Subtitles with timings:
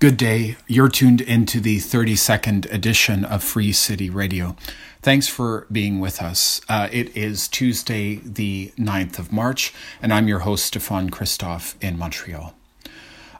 [0.00, 0.56] Good day.
[0.68, 4.54] You're tuned into the 32nd edition of Free City Radio.
[5.02, 6.60] Thanks for being with us.
[6.68, 11.98] Uh, it is Tuesday, the 9th of March, and I'm your host, Stefan Christoff in
[11.98, 12.54] Montreal.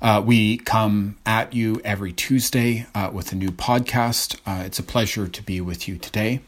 [0.03, 4.34] Uh, we come at you every Tuesday uh, with a new podcast.
[4.45, 6.40] Uh, it's a pleasure to be with you today.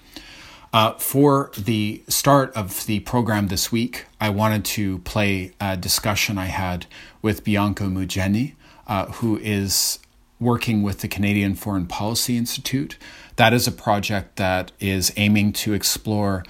[0.73, 6.37] Uh, for the start of the program this week, I wanted to play a discussion
[6.37, 6.87] I had
[7.23, 8.55] with Bianca Mugyenyi
[8.91, 10.01] uh, who is
[10.39, 12.99] working with the Canadian Foreign Policy Institute.
[13.37, 16.45] That is a project that is aiming to explore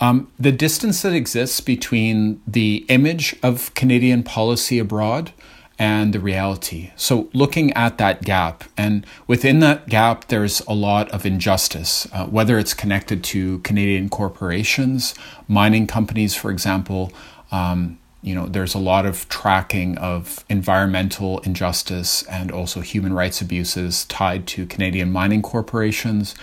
[0.00, 5.32] um, the distance that exists between the image of Canadian policy abroad
[5.78, 6.90] and the reality.
[6.96, 12.26] So, looking at that gap, and within that gap, there's a lot of injustice, uh,
[12.26, 15.14] whether it's connected to Canadian corporations,
[15.48, 17.12] mining companies, for example,
[17.50, 23.40] um, you know, there's a lot of tracking of environmental injustice and also human rights
[23.40, 26.34] abuses tied to Canadian mining corporations.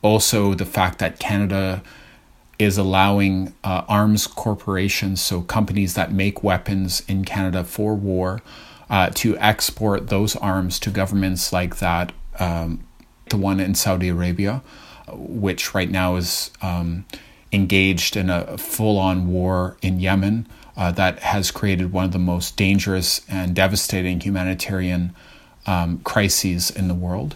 [0.00, 1.82] Also, the fact that Canada
[2.58, 8.40] is allowing uh, arms corporations, so companies that make weapons in Canada for war,
[8.88, 12.82] uh, to export those arms to governments like that, um,
[13.28, 14.62] the one in Saudi Arabia,
[15.12, 17.04] which right now is um,
[17.52, 20.46] engaged in a full on war in Yemen
[20.76, 25.14] uh, that has created one of the most dangerous and devastating humanitarian
[25.66, 27.34] um, crises in the world.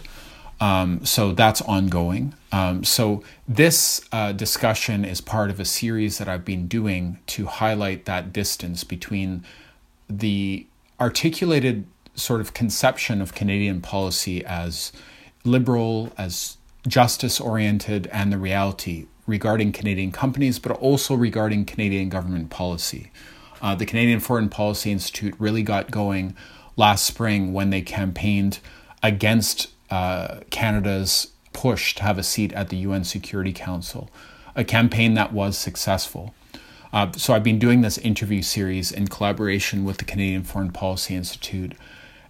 [0.59, 2.35] Um, so that's ongoing.
[2.51, 7.47] Um, so this uh, discussion is part of a series that I've been doing to
[7.47, 9.43] highlight that distance between
[10.07, 10.67] the
[10.99, 14.91] articulated sort of conception of Canadian policy as
[15.43, 22.51] liberal, as justice oriented, and the reality regarding Canadian companies, but also regarding Canadian government
[22.51, 23.11] policy.
[23.61, 26.35] Uh, the Canadian Foreign Policy Institute really got going
[26.75, 28.59] last spring when they campaigned
[29.03, 34.09] against uh, Canada's push to have a seat at the UN Security Council,
[34.55, 36.33] a campaign that was successful.
[36.93, 41.15] Uh, so I've been doing this interview series in collaboration with the Canadian Foreign Policy
[41.15, 41.73] Institute.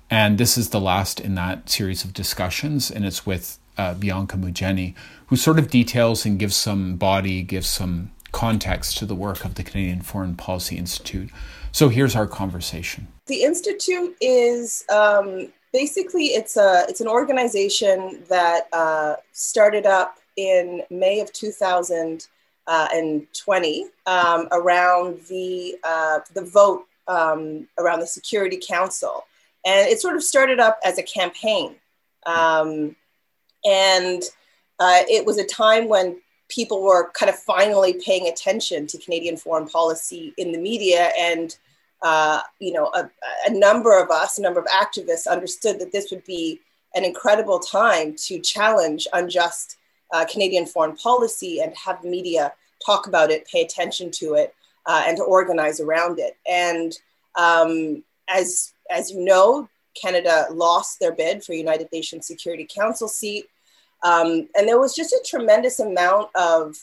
[0.09, 4.37] And this is the last in that series of discussions, and it's with uh, Bianca
[4.37, 4.93] Mugyenyi,
[5.27, 9.55] who sort of details and gives some body, gives some context to the work of
[9.55, 11.29] the Canadian Foreign Policy Institute.
[11.71, 13.07] So here's our conversation.
[13.27, 20.81] The institute is um, basically it's a it's an organization that uh, started up in
[20.89, 29.25] May of 2020 um, around the uh, the vote um, around the Security Council,
[29.65, 31.75] and it sort of started up as a campaign,
[32.25, 32.95] um,
[33.65, 34.23] and
[34.79, 36.19] uh, it was a time when
[36.51, 41.11] people were kind of finally paying attention to Canadian foreign policy in the media.
[41.17, 41.55] And,
[42.01, 43.09] uh, you know, a,
[43.47, 46.59] a, number of us, a number of activists understood that this would be
[46.93, 49.77] an incredible time to challenge unjust
[50.13, 52.51] uh, Canadian foreign policy and have the media
[52.85, 54.53] talk about it, pay attention to it,
[54.87, 56.37] uh, and to organize around it.
[56.49, 56.91] And
[57.35, 59.69] um, as, as you know,
[59.99, 63.45] Canada lost their bid for United Nations Security Council seat.
[64.03, 66.75] Um, and there was just a tremendous amount of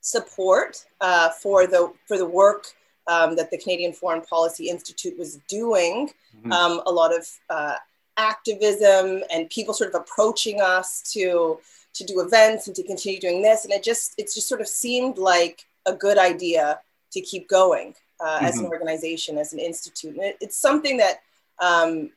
[0.00, 2.66] support uh, for the for the work
[3.06, 6.10] um, that the Canadian Foreign Policy Institute was doing.
[6.38, 6.52] Mm-hmm.
[6.52, 7.74] Um, a lot of uh,
[8.16, 11.58] activism and people sort of approaching us to
[11.92, 14.68] to do events and to continue doing this, and it just it just sort of
[14.68, 16.80] seemed like a good idea
[17.12, 18.44] to keep going uh, mm-hmm.
[18.44, 18.72] as an mm-hmm.
[18.72, 20.14] organization, as an institute.
[20.14, 21.22] And it, it's something that
[21.58, 22.10] um,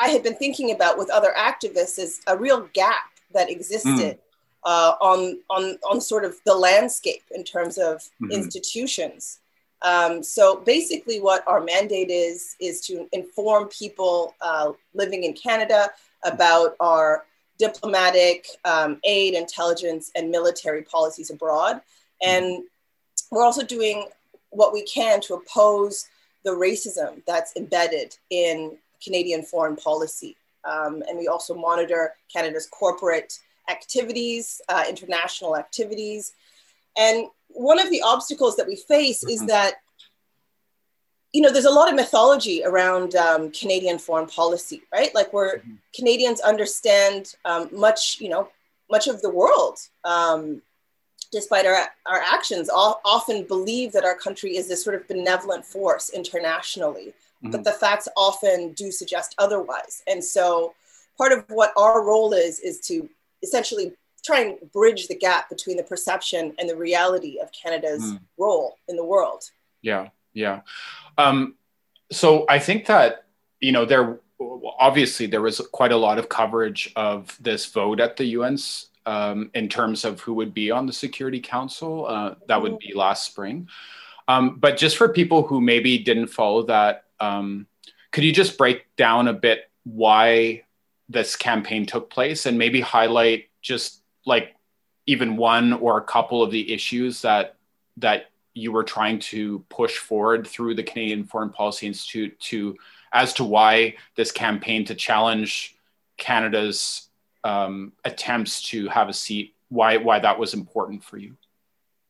[0.00, 4.18] I had been thinking about with other activists is a real gap that existed mm.
[4.64, 8.30] uh, on, on, on sort of the landscape in terms of mm-hmm.
[8.32, 9.40] institutions.
[9.82, 15.90] Um, so basically, what our mandate is is to inform people uh, living in Canada
[16.24, 17.26] about our
[17.58, 21.82] diplomatic, um, aid, intelligence, and military policies abroad.
[22.22, 22.62] And mm.
[23.30, 24.08] we're also doing
[24.50, 26.08] what we can to oppose
[26.44, 30.36] the racism that's embedded in Canadian foreign policy.
[30.64, 36.32] Um, and we also monitor Canada's corporate activities, uh, international activities.
[36.96, 39.34] And one of the obstacles that we face mm-hmm.
[39.34, 39.74] is that,
[41.32, 45.14] you know, there's a lot of mythology around um, Canadian foreign policy, right?
[45.14, 45.74] Like where mm-hmm.
[45.94, 48.48] Canadians understand um, much, you know,
[48.90, 50.62] much of the world, um,
[51.32, 55.64] despite our, our actions, all, often believe that our country is this sort of benevolent
[55.64, 57.12] force internationally
[57.44, 57.52] mm-hmm.
[57.52, 60.02] but the facts often do suggest otherwise.
[60.06, 60.74] And so
[61.18, 63.08] part of what our role is is to
[63.42, 63.92] essentially
[64.24, 68.18] try and bridge the gap between the perception and the reality of Canada's mm.
[68.38, 69.50] role in the world.
[69.82, 70.62] Yeah, yeah.
[71.18, 71.56] Um,
[72.10, 73.26] so I think that
[73.60, 74.18] you know there
[74.78, 79.50] obviously there was quite a lot of coverage of this vote at the UN's um,
[79.54, 82.06] in terms of who would be on the Security Council.
[82.06, 83.68] Uh, that would be last spring.
[84.26, 87.66] Um, but just for people who maybe didn't follow that, um,
[88.12, 90.62] could you just break down a bit why
[91.08, 94.54] this campaign took place and maybe highlight just like
[95.06, 97.56] even one or a couple of the issues that
[97.96, 102.76] that you were trying to push forward through the Canadian Foreign Policy Institute to
[103.12, 105.76] as to why this campaign to challenge
[106.16, 107.08] Canada's
[107.42, 111.36] um, attempts to have a seat, why why that was important for you.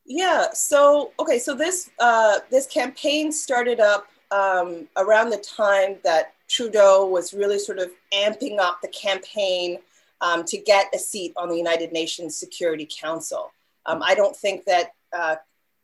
[0.07, 0.49] Yeah.
[0.53, 1.39] So okay.
[1.39, 7.59] So this uh, this campaign started up um, around the time that Trudeau was really
[7.59, 9.79] sort of amping up the campaign
[10.21, 13.53] um, to get a seat on the United Nations Security Council.
[13.87, 15.37] Um, I don't think that uh,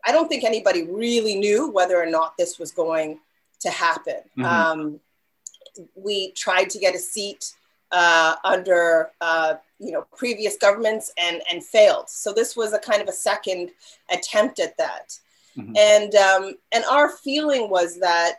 [0.04, 3.20] I don't think anybody really knew whether or not this was going
[3.60, 4.20] to happen.
[4.36, 4.44] Mm-hmm.
[4.44, 5.00] Um,
[5.94, 7.52] we tried to get a seat
[7.92, 12.08] uh, under uh, you know previous governments and and failed.
[12.08, 13.70] So this was a kind of a second
[14.12, 15.18] attempt at that.
[15.56, 15.76] Mm-hmm.
[15.76, 18.36] And um, and our feeling was that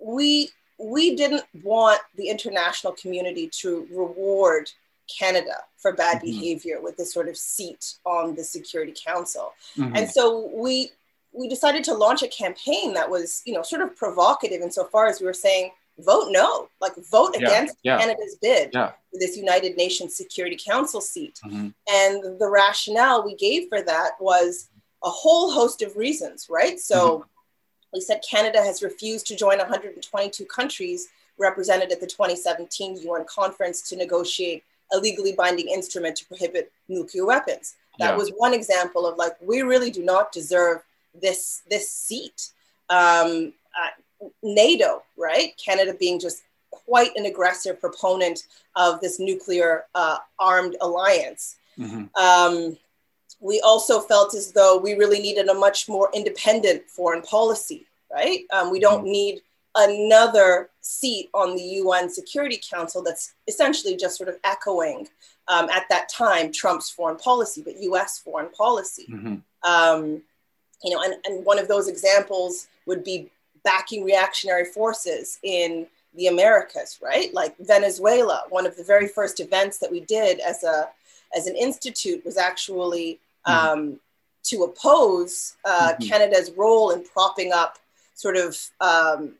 [0.00, 4.70] we we didn't want the international community to reward
[5.08, 6.26] Canada for bad mm-hmm.
[6.26, 9.52] behavior with this sort of seat on the Security Council.
[9.76, 9.96] Mm-hmm.
[9.96, 10.92] And so we
[11.32, 15.20] we decided to launch a campaign that was, you know, sort of provocative insofar as
[15.20, 17.98] we were saying, vote no, like vote yeah, against yeah.
[17.98, 18.88] Canada's bid yeah.
[19.10, 21.40] for this United Nations Security Council seat.
[21.44, 21.68] Mm-hmm.
[21.90, 24.68] And the rationale we gave for that was
[25.04, 26.80] a whole host of reasons, right?
[26.80, 27.28] So mm-hmm.
[27.92, 31.08] we said Canada has refused to join 122 countries
[31.38, 37.26] represented at the 2017 UN conference to negotiate a legally binding instrument to prohibit nuclear
[37.26, 37.74] weapons.
[37.98, 40.82] That was one example of like, we really do not deserve
[41.20, 42.50] this, this seat.
[42.90, 45.54] Um, uh, NATO, right?
[45.64, 48.46] Canada being just quite an aggressive proponent
[48.76, 51.56] of this nuclear uh, armed alliance.
[51.78, 52.04] Mm-hmm.
[52.20, 52.76] Um,
[53.44, 58.44] we also felt as though we really needed a much more independent foreign policy, right?
[58.50, 59.12] Um, we don't mm-hmm.
[59.12, 59.42] need
[59.74, 65.08] another seat on the UN Security Council that's essentially just sort of echoing
[65.48, 69.06] um, at that time Trump's foreign policy, but US foreign policy.
[69.10, 69.34] Mm-hmm.
[69.70, 70.22] Um,
[70.82, 73.30] you know, and, and one of those examples would be
[73.62, 77.32] backing reactionary forces in the Americas, right?
[77.34, 80.88] Like Venezuela, one of the very first events that we did as a
[81.36, 83.20] as an institute was actually.
[83.46, 84.00] Um,
[84.44, 86.08] to oppose uh, mm-hmm.
[86.08, 87.78] Canada's role in propping up
[88.14, 89.34] sort of um,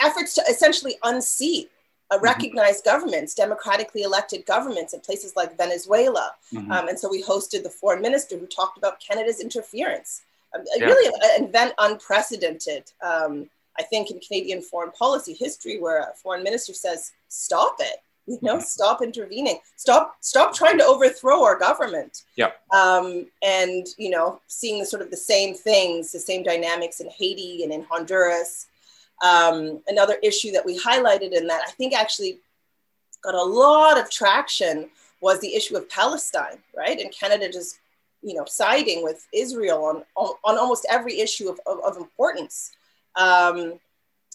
[0.00, 1.70] efforts to essentially unseat
[2.10, 2.24] uh, mm-hmm.
[2.24, 2.96] recognized mm-hmm.
[2.96, 6.32] governments, democratically elected governments in places like Venezuela.
[6.52, 6.70] Mm-hmm.
[6.70, 10.22] Um, and so we hosted the foreign minister who talked about Canada's interference
[10.76, 10.86] yeah.
[10.86, 12.90] really an event unprecedented.
[13.02, 13.48] Um,
[13.78, 18.38] I think in Canadian foreign policy history, where a foreign minister says, "Stop it." You
[18.40, 18.62] know, mm-hmm.
[18.62, 19.58] stop intervening.
[19.76, 22.22] Stop, stop trying to overthrow our government.
[22.36, 22.52] Yeah.
[22.72, 27.10] Um, and you know, seeing the sort of the same things, the same dynamics in
[27.10, 28.66] Haiti and in Honduras.
[29.24, 32.38] Um, another issue that we highlighted in that I think actually
[33.22, 34.90] got a lot of traction
[35.20, 36.98] was the issue of Palestine, right?
[36.98, 37.78] And Canada just
[38.22, 42.70] you know, siding with Israel on, on, on almost every issue of, of, of importance.
[43.16, 43.80] Um,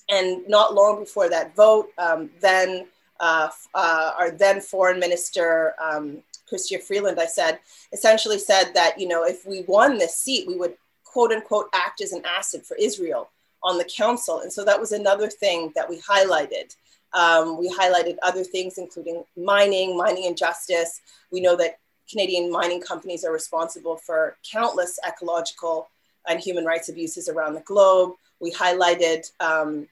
[0.10, 2.88] and not long before that vote, um, then
[3.20, 7.60] uh, uh, our then foreign minister, um, Chrystia Freeland, I said,
[7.92, 12.02] essentially said that, you know, if we won this seat, we would quote unquote act
[12.02, 13.30] as an asset for Israel
[13.64, 14.42] on the council.
[14.42, 16.76] And so that was another thing that we highlighted.
[17.14, 21.02] Um, we highlighted other things, including mining, mining injustice.
[21.32, 25.90] We know that Canadian mining companies are responsible for countless ecological
[26.28, 28.14] and human rights abuses around the globe.
[28.40, 29.88] We highlighted um,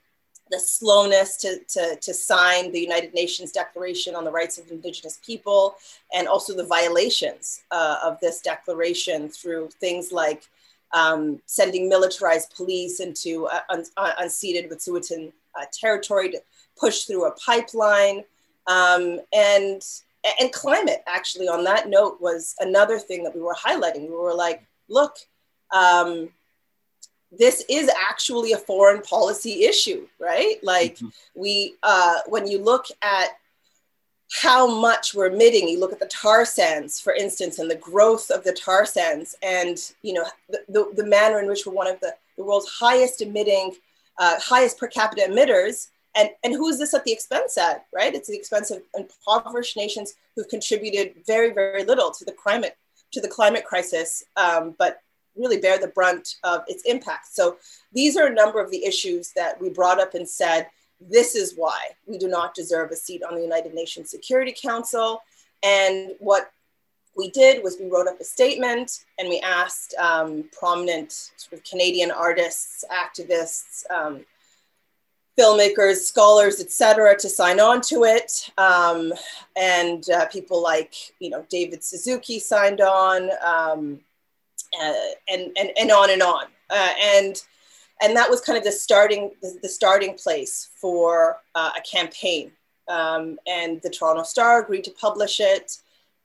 [0.51, 5.19] the slowness to, to, to, sign the United Nations Declaration on the Rights of Indigenous
[5.25, 5.75] People,
[6.13, 10.43] and also the violations uh, of this declaration through things like
[10.93, 16.41] um, sending militarized police into uh, un- uh, unceded Wet'suwet'en uh, territory to
[16.77, 18.23] push through a pipeline.
[18.67, 19.81] Um, and
[20.41, 24.33] and climate actually on that note was another thing that we were highlighting we were
[24.33, 25.17] like look
[25.71, 26.29] um,
[27.37, 31.07] this is actually a foreign policy issue right like mm-hmm.
[31.35, 33.29] we uh, when you look at
[34.31, 38.29] how much we're emitting you look at the tar sands for instance and the growth
[38.31, 41.87] of the tar sands and you know the, the, the manner in which we're one
[41.87, 43.73] of the, the world's highest emitting
[44.17, 48.13] uh, highest per capita emitters and, and who is this at the expense at, right?
[48.13, 52.77] It's the expense of impoverished nations who've contributed very, very little to the climate,
[53.11, 55.01] to the climate crisis, um, but
[55.35, 57.33] really bear the brunt of its impact.
[57.33, 57.57] So
[57.93, 60.67] these are a number of the issues that we brought up and said,
[61.01, 65.21] this is why we do not deserve a seat on the United Nations Security Council.
[65.63, 66.51] And what
[67.15, 71.63] we did was we wrote up a statement and we asked um, prominent sort of
[71.63, 74.25] Canadian artists, activists, um,
[75.37, 78.49] filmmakers, scholars, etc., to sign on to it.
[78.57, 79.13] Um,
[79.57, 83.99] and uh, people like, you know, David Suzuki signed on, um,
[84.81, 84.93] uh,
[85.29, 86.45] and, and, and on and on.
[86.69, 87.41] Uh, and,
[88.01, 92.51] and that was kind of the starting, the, starting place for uh, a campaign.
[92.87, 95.77] Um, and the Toronto Star agreed to publish it.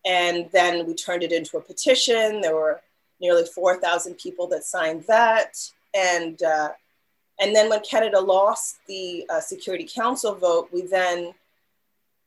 [0.04, 2.40] And then we turned it into a petition.
[2.40, 2.80] There were
[3.20, 5.56] nearly 4,000 people that signed that.
[5.94, 6.70] And uh,
[7.40, 11.32] and then when Canada lost the uh, Security Council vote, we then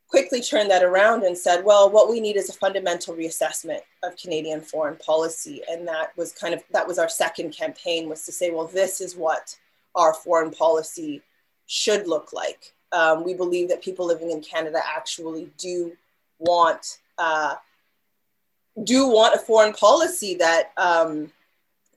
[0.08, 4.16] quickly turned that around and said, well, what we need is a fundamental reassessment of
[4.16, 5.62] Canadian foreign policy.
[5.68, 9.00] And that was kind of, that was our second campaign was to say, well, this
[9.00, 9.56] is what
[9.94, 11.22] our foreign policy
[11.66, 12.74] should look like.
[12.92, 15.96] Um, we believe that people living in Canada actually do
[16.38, 17.56] want, uh,
[18.84, 21.32] do want a foreign policy that um,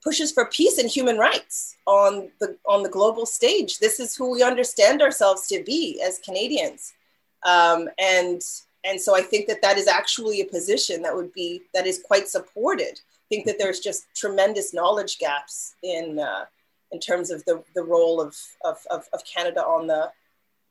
[0.02, 3.78] pushes for peace and human rights on the on the global stage.
[3.78, 6.94] This is who we understand ourselves to be as Canadians,
[7.44, 8.42] um, and
[8.84, 12.02] and so I think that that is actually a position that would be that is
[12.04, 13.00] quite supported.
[13.00, 16.46] I think that there's just tremendous knowledge gaps in uh,
[16.92, 20.10] in terms of the, the role of, of, of, of, Canada on the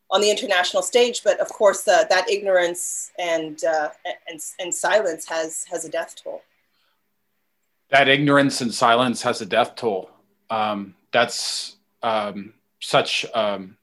[0.09, 1.23] on the international stage.
[1.23, 3.89] But of course, uh, that ignorance and, uh,
[4.27, 6.41] and and silence has has a death toll
[7.89, 10.09] that ignorance and silence has a death toll.
[10.49, 13.77] Um, that's um, such um,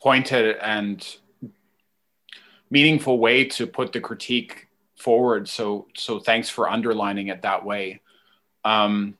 [0.00, 1.16] pointed and
[2.70, 5.48] meaningful way to put the critique forward.
[5.48, 8.00] So, so thanks for underlining it that way.
[8.64, 9.16] Um,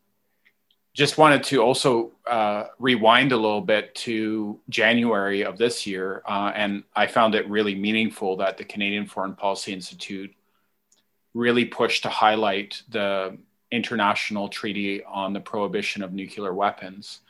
[0.92, 6.52] just wanted to also uh, rewind a little bit to January of this year, uh,
[6.54, 10.34] and I found it really meaningful that the Canadian Foreign Policy Institute
[11.32, 13.38] really pushed to highlight the
[13.70, 17.20] international treaty on the prohibition of nuclear weapons.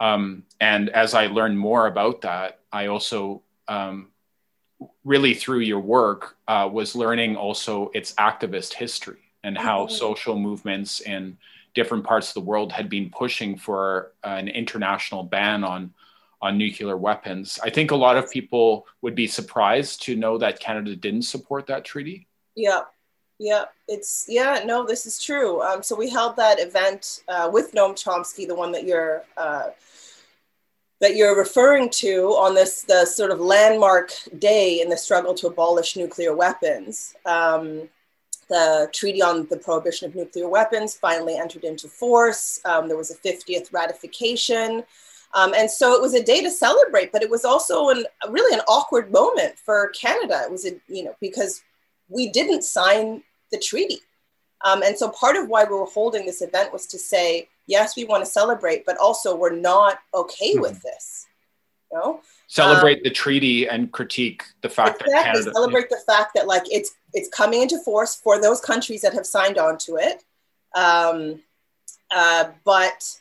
[0.00, 4.08] Um, and as I learned more about that, I also um,
[5.04, 9.94] really through your work uh, was learning also its activist history and how mm-hmm.
[9.94, 11.38] social movements in
[11.74, 15.92] different parts of the world had been pushing for an international ban on
[16.42, 17.58] on nuclear weapons.
[17.62, 21.66] I think a lot of people would be surprised to know that Canada didn't support
[21.66, 22.26] that treaty.
[22.54, 22.82] Yeah,
[23.38, 24.62] yeah, it's yeah.
[24.64, 25.62] No, this is true.
[25.62, 29.68] Um, so we held that event uh, with Noam Chomsky, the one that you're uh,
[31.00, 35.46] that you're referring to on this the sort of landmark day in the struggle to
[35.46, 37.14] abolish nuclear weapons.
[37.26, 37.88] Um,
[38.48, 42.60] the Treaty on the Prohibition of Nuclear Weapons finally entered into force.
[42.64, 44.84] Um, there was a 50th ratification.
[45.34, 48.54] Um, and so it was a day to celebrate, but it was also an, really
[48.54, 50.42] an awkward moment for Canada.
[50.44, 51.62] It was, a, you know, because
[52.08, 53.98] we didn't sign the treaty.
[54.64, 57.96] Um, and so part of why we were holding this event was to say, yes,
[57.96, 60.62] we want to celebrate, but also we're not okay mm-hmm.
[60.62, 61.26] with this.
[61.90, 62.20] You know?
[62.48, 66.46] Celebrate um, the treaty and critique the fact exactly, that Canada celebrate the fact that
[66.46, 70.24] like it's it's coming into force for those countries that have signed on to it.
[70.74, 71.42] Um,
[72.14, 73.18] uh, but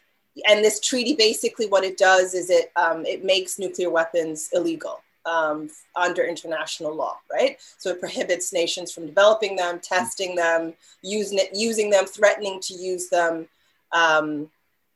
[0.48, 5.02] and this treaty basically what it does is it um, it makes nuclear weapons illegal
[5.26, 7.58] um, under international law, right?
[7.78, 12.74] So it prohibits nations from developing them, testing them, using it, using them, threatening to
[12.74, 13.48] use them.
[13.96, 14.50] Um,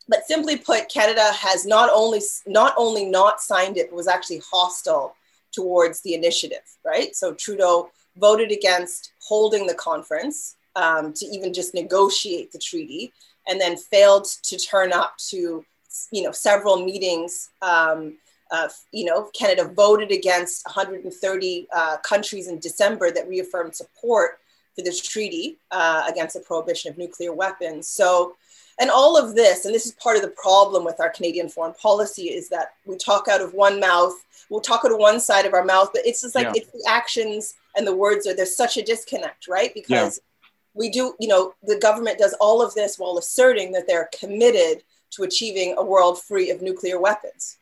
[0.08, 4.42] but simply put, Canada has not only not only not signed it, but was actually
[4.52, 5.16] hostile
[5.52, 7.16] towards the initiative, right?
[7.16, 13.14] So Trudeau voted against holding the conference um, to even just negotiate the treaty,
[13.48, 15.64] and then failed to turn up to
[16.12, 18.18] you know several meetings um,
[18.52, 24.40] uh, you know, Canada voted against 130 uh, countries in December that reaffirmed support
[24.76, 27.88] for this treaty uh, against the prohibition of nuclear weapons.
[27.88, 28.36] So,
[28.80, 31.74] and all of this, and this is part of the problem with our Canadian foreign
[31.74, 34.14] policy, is that we talk out of one mouth,
[34.50, 36.54] we'll talk out of one side of our mouth, but it's just like yeah.
[36.56, 39.74] it's the actions and the words are there's such a disconnect, right?
[39.74, 40.50] Because yeah.
[40.74, 44.84] we do, you know, the government does all of this while asserting that they're committed
[45.12, 47.58] to achieving a world free of nuclear weapons.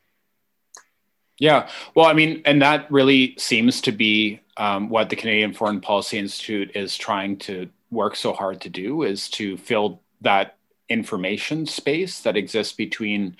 [1.38, 5.80] Yeah, well, I mean, and that really seems to be um, what the Canadian Foreign
[5.80, 10.57] Policy Institute is trying to work so hard to do is to fill that
[10.88, 13.36] information space that exists between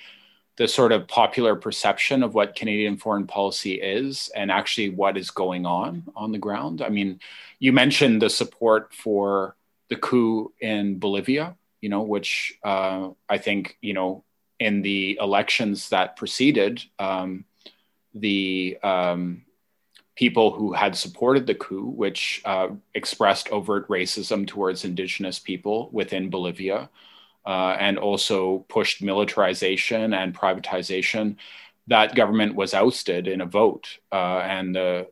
[0.57, 5.31] the sort of popular perception of what Canadian foreign policy is and actually what is
[5.31, 6.83] going on on the ground.
[6.83, 7.21] I mean,
[7.61, 9.55] you mentioned the support for
[9.89, 14.25] the coup in Bolivia, you know, which uh, I think, you know,
[14.59, 17.45] in the elections that preceded, um,
[18.13, 19.45] the um,
[20.17, 26.29] people who had supported the coup, which uh, expressed overt racism towards indigenous people within
[26.29, 26.91] Bolivia,
[27.49, 31.37] uh, and also pushed militarization and privatization,
[31.87, 35.09] that government was ousted in a vote, uh, and the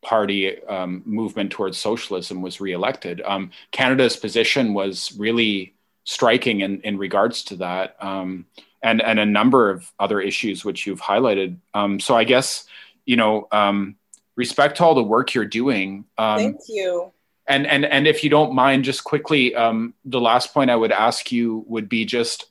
[0.00, 3.20] party um, movement towards socialism was reelected.
[3.22, 5.74] Um, Canada's position was really
[6.04, 8.46] striking in, in regards to that, um,
[8.80, 11.56] and and a number of other issues which you've highlighted.
[11.74, 12.68] Um, so I guess
[13.08, 13.96] you know, um,
[14.36, 16.04] respect to all the work you're doing.
[16.18, 17.10] Um, Thank you.
[17.48, 21.32] And and and if you don't mind, just quickly, the last point I would ask
[21.32, 22.44] you would be just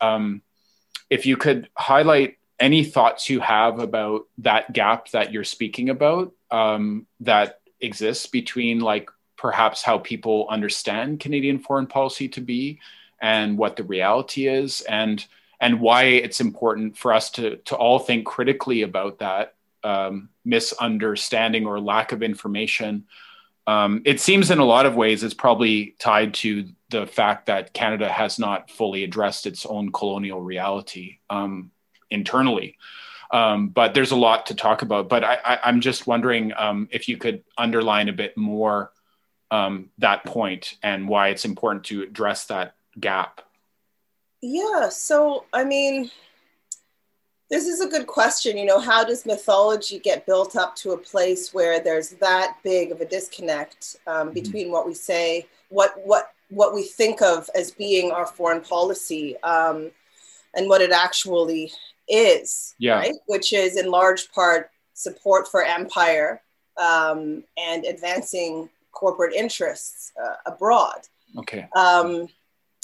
[1.09, 6.33] if you could highlight any thoughts you have about that gap that you're speaking about
[6.51, 12.79] um, that exists between like perhaps how people understand Canadian foreign policy to be
[13.21, 15.25] and what the reality is and
[15.59, 21.65] and why it's important for us to to all think critically about that um, misunderstanding
[21.65, 23.05] or lack of information.
[23.67, 27.73] Um, it seems in a lot of ways it's probably tied to the fact that
[27.73, 31.71] Canada has not fully addressed its own colonial reality um,
[32.09, 32.77] internally.
[33.29, 35.09] Um, but there's a lot to talk about.
[35.09, 38.93] But I, am just wondering um, if you could underline a bit more
[39.51, 43.41] um, that point and why it's important to address that gap.
[44.41, 44.87] Yeah.
[44.89, 46.09] So, I mean,
[47.49, 48.57] this is a good question.
[48.57, 52.91] You know, how does mythology get built up to a place where there's that big
[52.91, 54.33] of a disconnect um, mm-hmm.
[54.33, 59.37] between what we say, what what what we think of as being our foreign policy,
[59.43, 59.91] um,
[60.55, 61.71] and what it actually
[62.07, 62.95] is, yeah.
[62.95, 63.15] right?
[63.27, 66.41] Which is in large part support for empire
[66.77, 71.07] um, and advancing corporate interests uh, abroad.
[71.37, 71.67] Okay.
[71.75, 72.27] Um,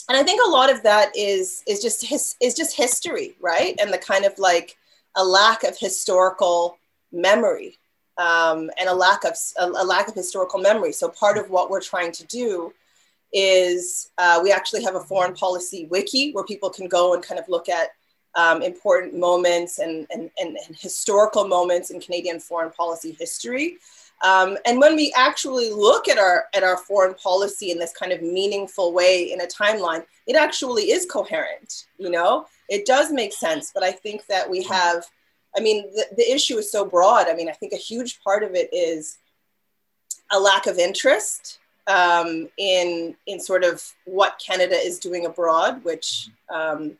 [0.10, 3.76] and I think a lot of that is is just his, is just history, right?
[3.80, 4.78] And the kind of like
[5.16, 6.78] a lack of historical
[7.12, 7.78] memory
[8.18, 10.92] um, and a lack of a, a, lack of historical memory.
[10.92, 12.74] So part of what we're trying to do
[13.32, 17.40] is uh, we actually have a foreign policy wiki where people can go and kind
[17.40, 17.90] of look at
[18.36, 23.78] um, important moments and, and, and, historical moments in Canadian foreign policy history.
[24.24, 28.14] Um, and when we actually look at our, at our foreign policy in this kind
[28.14, 32.46] of meaningful way in a timeline, it actually is coherent, you know?
[32.70, 35.06] It does make sense, but I think that we have,
[35.58, 37.28] I mean, the, the issue is so broad.
[37.28, 39.18] I mean, I think a huge part of it is
[40.32, 46.30] a lack of interest um, in in sort of what Canada is doing abroad, which
[46.50, 46.98] um,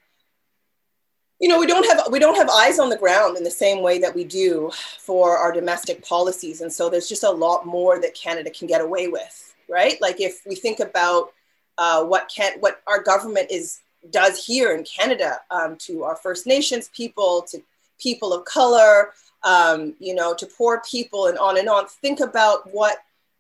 [1.40, 3.82] you know we don't have we don't have eyes on the ground in the same
[3.82, 6.62] way that we do for our domestic policies.
[6.62, 10.00] And so there's just a lot more that canada can get away with right?
[10.02, 11.34] Like if we think about
[11.78, 13.80] uh, what can what our government is
[14.12, 17.64] does here in canada um, to our first nations people to
[17.98, 19.12] people of color
[19.44, 21.88] um, you know to poor people and on and on.
[21.88, 22.98] Think about what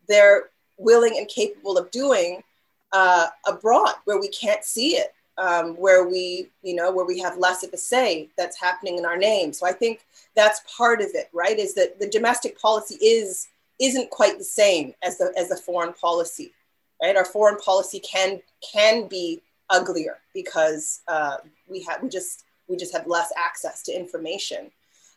[0.08, 2.44] they're willing and capable of doing
[2.92, 7.38] uh, abroad where we can't see it um, where we, you know, where we have
[7.38, 9.54] less of a say that's happening in our name.
[9.54, 11.58] So I think that's part of it, right?
[11.58, 13.48] Is that the domestic policy is
[13.80, 16.54] isn't quite the same as the as the foreign policy,
[17.02, 17.16] right?
[17.16, 18.42] Our foreign policy can
[18.74, 23.92] can be uglier because uh, we have we just we just have less access to
[23.92, 24.72] information.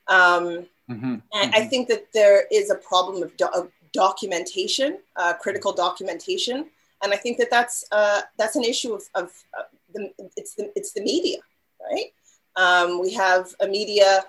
[0.08, 1.04] Um, mm-hmm.
[1.04, 1.54] And mm-hmm.
[1.54, 6.66] I think that there is a problem of, do- of documentation, uh, critical documentation,
[7.02, 9.64] and I think that that's uh, that's an issue of, of uh,
[9.96, 11.38] the, it's the it's the media,
[11.80, 12.12] right?
[12.56, 14.24] Um, we have a media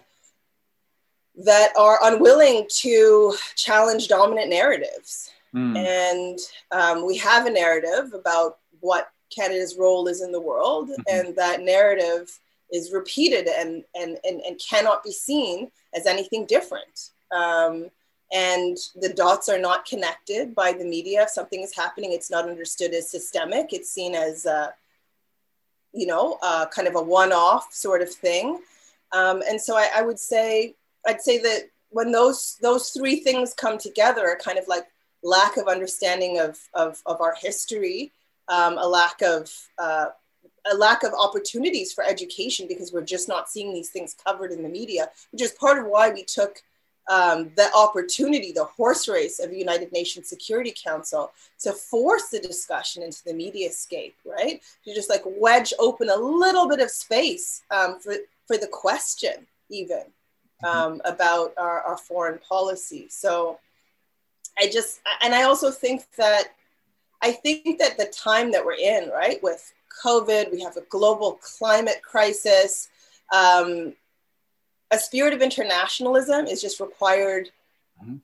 [1.45, 5.77] that are unwilling to challenge dominant narratives, mm.
[5.77, 6.39] and
[6.71, 11.01] um, we have a narrative about what Canada's role is in the world, mm-hmm.
[11.08, 12.39] and that narrative
[12.71, 17.12] is repeated and, and, and, and cannot be seen as anything different.
[17.32, 17.89] Um,
[18.34, 21.23] and the dots are not connected by the media.
[21.23, 23.71] If something is happening, it's not understood as systemic.
[23.71, 24.71] It's seen as uh,
[25.93, 28.60] you know, uh, kind of a one-off sort of thing.
[29.12, 33.54] Um, and so I, I, would say, I'd say that when those those three things
[33.54, 34.86] come together, a kind of like
[35.23, 38.12] lack of understanding of of, of our history,
[38.50, 40.08] um, a lack of uh,
[40.71, 44.63] a lack of opportunities for education because we're just not seeing these things covered in
[44.63, 46.62] the media, which is part of why we took
[47.09, 52.39] um, the opportunity, the horse race of the United Nations Security Council to force the
[52.39, 54.61] discussion into the media scape, right?
[54.83, 58.15] To just like wedge open a little bit of space um, for,
[58.45, 60.03] for the question, even
[60.63, 60.65] mm-hmm.
[60.65, 63.07] um, about our, our foreign policy.
[63.09, 63.59] So
[64.59, 66.49] I just, and I also think that,
[67.21, 71.39] I think that the time that we're in, right, with COVID, we have a global
[71.41, 72.89] climate crisis.
[73.33, 73.93] Um,
[74.91, 77.50] a spirit of internationalism is just required.
[78.02, 78.17] Mm-hmm.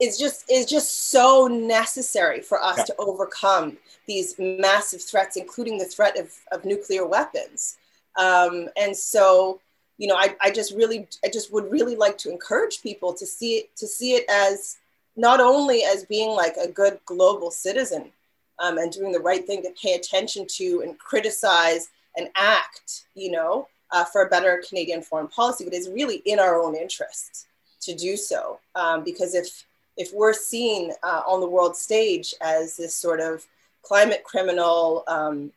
[0.00, 2.84] It's just is just so necessary for us yeah.
[2.84, 7.76] to overcome these massive threats, including the threat of, of nuclear weapons.
[8.18, 9.60] Um, and so,
[9.98, 13.24] you know, I, I just really, I just would really like to encourage people to
[13.24, 14.76] see it, to see it as
[15.16, 18.10] not only as being like a good global citizen
[18.58, 23.30] um, and doing the right thing to pay attention to and criticize and act, you
[23.30, 27.46] know, uh, for a better Canadian foreign policy, but it's really in our own interest
[27.82, 28.58] to do so.
[28.74, 33.46] Um, because if if we're seen uh, on the world stage as this sort of
[33.82, 35.52] climate criminal, um,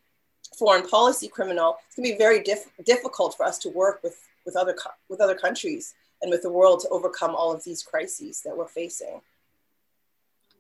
[0.60, 4.18] foreign policy criminal, it's going to be very diff- difficult for us to work with
[4.46, 7.84] with other co- with other countries and with the world to overcome all of these
[7.84, 9.22] crises that we're facing.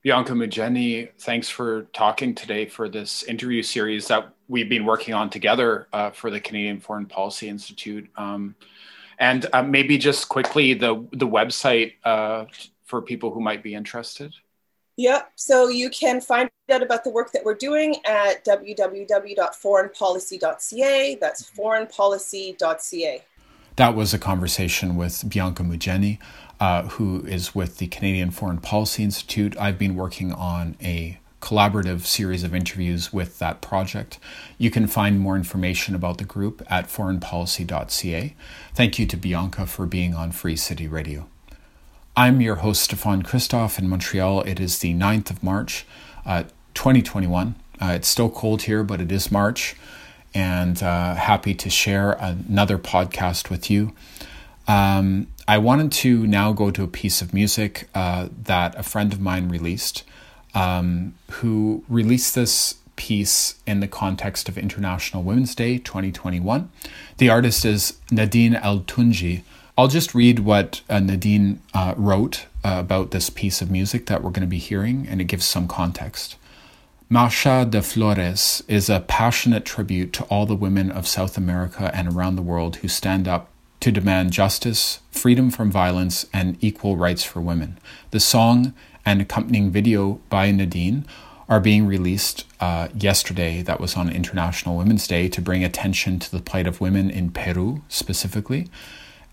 [0.05, 5.31] Bianca Mugyenyi, thanks for talking today for this interview series that we've been working on
[5.31, 8.07] together uh, for the Canadian Foreign Policy Institute.
[8.15, 8.53] Um,
[9.17, 12.45] and uh, maybe just quickly the the website uh,
[12.83, 14.31] for people who might be interested.
[14.97, 15.31] Yep.
[15.33, 21.17] So you can find out about the work that we're doing at www.foreignpolicy.ca.
[21.19, 23.23] That's foreignpolicy.ca.
[23.77, 26.19] That was a conversation with Bianca Mugyenyi
[26.65, 29.55] uh, who is with the Canadian Foreign Policy Institute.
[29.59, 34.17] I've been working on a collaborative series of interviews with that project.
[34.57, 38.35] You can find more information about the group at foreignpolicy.ca.
[38.73, 41.27] Thank you to Bianca for being on Free City Radio.
[42.17, 44.41] I'm your host, Stefan Christoff in Montreal.
[44.41, 45.85] It is the 9th of March,
[46.25, 47.53] uh, 2021.
[47.79, 49.75] Uh, it's still cold here, but it is March,
[50.33, 53.93] and uh, happy to share another podcast with you.
[54.67, 59.13] Um, I wanted to now go to a piece of music uh, that a friend
[59.13, 60.03] of mine released,
[60.55, 66.69] um, who released this piece in the context of International Women's Day 2021.
[67.17, 69.43] The artist is Nadine Altounji.
[69.77, 74.23] I'll just read what uh, Nadine uh, wrote uh, about this piece of music that
[74.23, 76.37] we're going to be hearing, and it gives some context.
[77.11, 82.07] Marcha de Flores is a passionate tribute to all the women of South America and
[82.07, 83.51] around the world who stand up
[83.85, 87.77] to demand justice, freedom from violence, and equal rights for women.
[88.09, 88.73] The song
[89.05, 91.05] and accompanying video by Nadine
[91.47, 96.31] are being released uh, yesterday, that was on International Women's Day, to bring attention to
[96.31, 98.69] the plight of women in Peru specifically.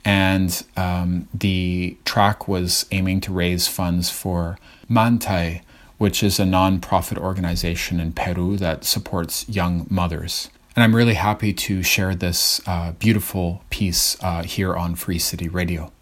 [0.04, 5.62] And um, the track was aiming to raise funds for Mantay,
[5.96, 10.50] which is a non-profit organization in Peru that supports young mothers.
[10.74, 15.48] And I'm really happy to share this uh, beautiful piece uh, here on Free City
[15.48, 15.92] Radio.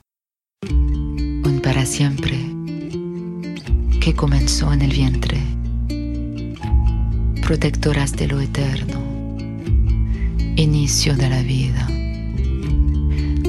[0.62, 2.38] Un para siempre
[4.00, 5.40] que comenzó en el vientre,
[7.42, 9.00] protectoras de lo eterno,
[10.54, 11.86] inicio de la vida,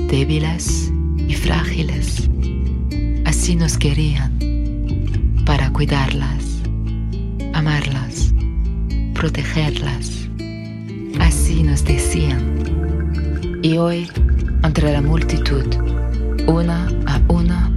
[0.08, 0.92] débiles
[1.28, 2.28] y frágiles,
[3.26, 4.40] así nos querían
[5.46, 6.64] para cuidarlas,
[7.54, 8.34] amarlas,
[9.14, 10.21] protegerlas
[11.20, 13.60] Así nos decían.
[13.62, 14.08] Y hoy,
[14.64, 15.66] entre la multitud,
[16.48, 17.72] una a una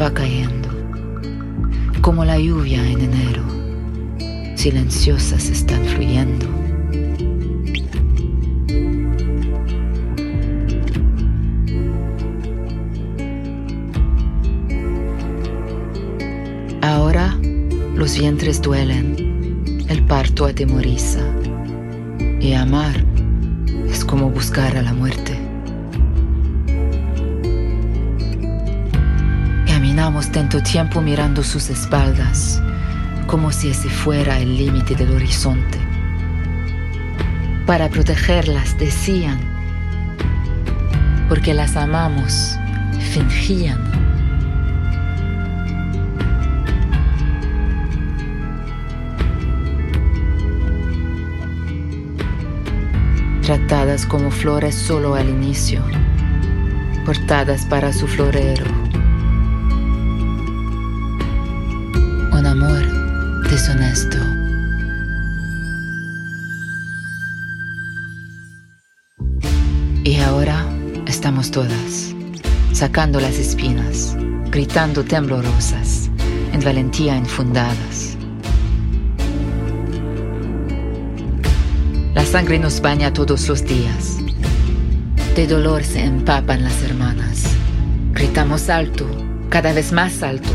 [0.00, 0.68] va cayendo,
[2.00, 3.42] como la lluvia en enero,
[4.56, 6.46] silenciosas están fluyendo.
[16.82, 17.38] Ahora
[17.94, 21.39] los vientres duelen, el parto atemoriza
[22.40, 23.04] y amar
[23.88, 25.38] es como buscar a la muerte.
[29.66, 32.62] Caminamos tanto tiempo mirando sus espaldas,
[33.26, 35.78] como si ese fuera el límite del horizonte.
[37.66, 39.38] Para protegerlas decían,
[41.28, 42.56] porque las amamos,
[43.12, 43.99] fingían
[53.42, 55.82] tratadas como flores solo al inicio,
[57.04, 58.64] portadas para su florero.
[62.32, 64.18] Un amor deshonesto.
[70.04, 70.64] Y ahora
[71.06, 72.14] estamos todas,
[72.72, 74.16] sacando las espinas,
[74.50, 76.10] gritando temblorosas,
[76.52, 78.09] en valentía infundadas
[82.14, 84.18] La sangre nos baña todos los días.
[85.36, 87.44] De dolor se empapan las hermanas.
[88.12, 89.06] Gritamos alto,
[89.48, 90.48] cada vez más alto,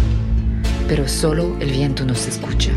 [0.89, 2.72] pero solo el viento nos escucha.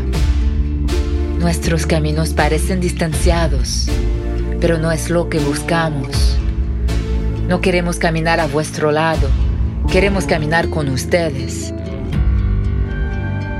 [1.39, 3.89] Nuestros caminos parecen distanciados,
[4.61, 6.37] pero no es lo que buscamos.
[7.49, 9.27] No queremos caminar a vuestro lado,
[9.91, 11.73] queremos caminar con ustedes.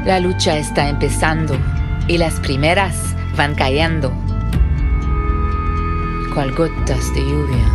[0.05, 1.57] La lucha está empezando
[2.07, 2.95] y las primeras
[3.35, 4.13] van cayendo,
[6.39, 7.65] cual gotas de lluvia.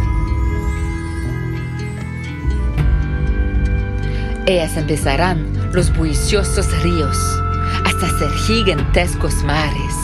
[4.47, 7.19] Ellas empezarán los bulliciosos ríos
[7.85, 9.95] hasta ser gigantescos mares.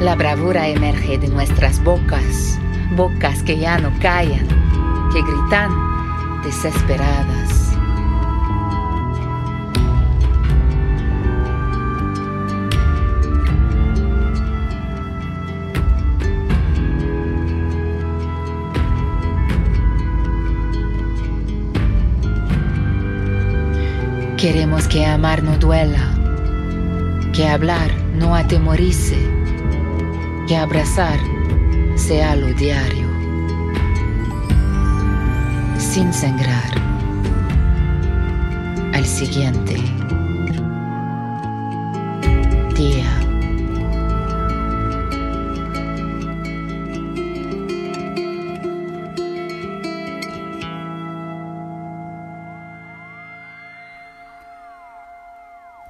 [0.00, 2.58] La bravura emerge de nuestras bocas,
[2.96, 4.46] bocas que ya no callan,
[5.10, 7.45] que gritan desesperadas.
[24.36, 26.12] Queremos que amar no duela,
[27.32, 29.16] que hablar no atemorice,
[30.46, 31.18] que abrazar
[31.94, 33.08] sea lo diario,
[35.78, 36.70] sin sangrar
[38.92, 39.76] al siguiente
[42.74, 43.15] día.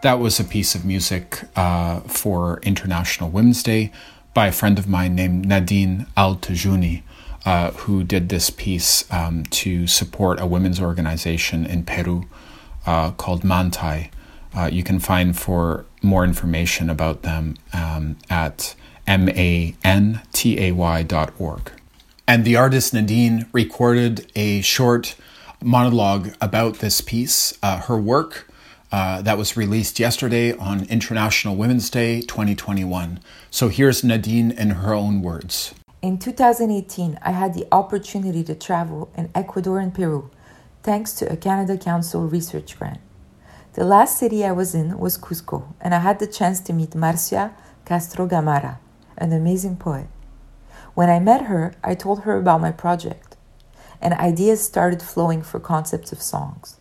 [0.03, 3.91] That was a piece of music uh, for International Women's Day
[4.35, 7.03] by a friend of mine named Nadine Altounji,
[7.47, 12.29] uh, who did this piece um, to support a women's organization in Peru
[12.85, 14.11] uh, called Mantay.
[14.55, 18.75] Uh, you can find for more information about them um, at
[19.09, 20.23] mantay.org.
[22.29, 25.17] And the artist Nadine recorded a short
[25.63, 27.57] monologue about this piece.
[27.63, 28.49] Uh, her work
[28.93, 33.21] uh, that was released yesterday on International Women's Day 2021.
[33.51, 35.75] So here's Nadine in her own words.
[36.03, 40.31] In 2018, I had the opportunity to travel in Ecuador and Peru
[40.83, 43.01] thanks to a Canada Council research grant.
[43.73, 46.95] The last city I was in was Cusco, and I had the chance to meet
[46.95, 48.79] Marcia Castro Gamara,
[49.19, 50.07] an amazing poet.
[50.95, 53.37] When I met her, I told her about my project,
[54.01, 56.76] and ideas started flowing for concepts of songs.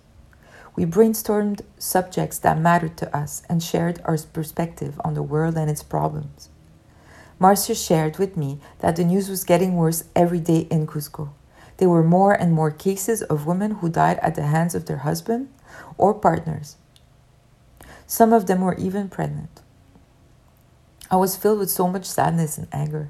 [0.75, 5.69] We brainstormed subjects that mattered to us and shared our perspective on the world and
[5.69, 6.49] its problems.
[7.39, 11.29] Marcia shared with me that the news was getting worse every day in Cusco.
[11.77, 14.99] There were more and more cases of women who died at the hands of their
[14.99, 15.49] husband
[15.97, 16.77] or partners.
[18.07, 19.61] Some of them were even pregnant.
[21.11, 23.09] I was filled with so much sadness and anger.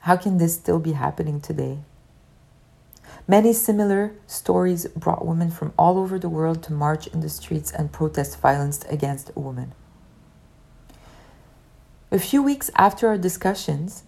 [0.00, 1.78] How can this still be happening today?
[3.28, 7.70] Many similar stories brought women from all over the world to march in the streets
[7.70, 9.72] and protest violence against women.
[12.10, 14.02] A few weeks after our discussions,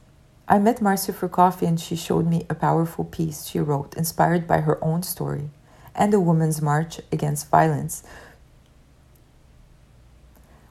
[0.48, 4.46] I met Marcia for coffee and she showed me a powerful piece she wrote inspired
[4.46, 5.51] by her own story
[5.94, 8.03] and the women's march against violence.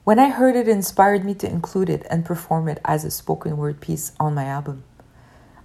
[0.04, 3.12] When I heard it, it inspired me to include it and perform it as a
[3.12, 4.84] spoken word piece on my album.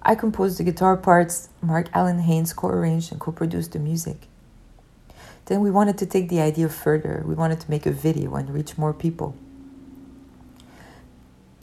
[0.03, 4.29] I composed the guitar parts, Mark Allen Haynes co arranged and co produced the music.
[5.47, 7.23] Then we wanted to take the idea further.
[7.25, 9.37] We wanted to make a video and reach more people.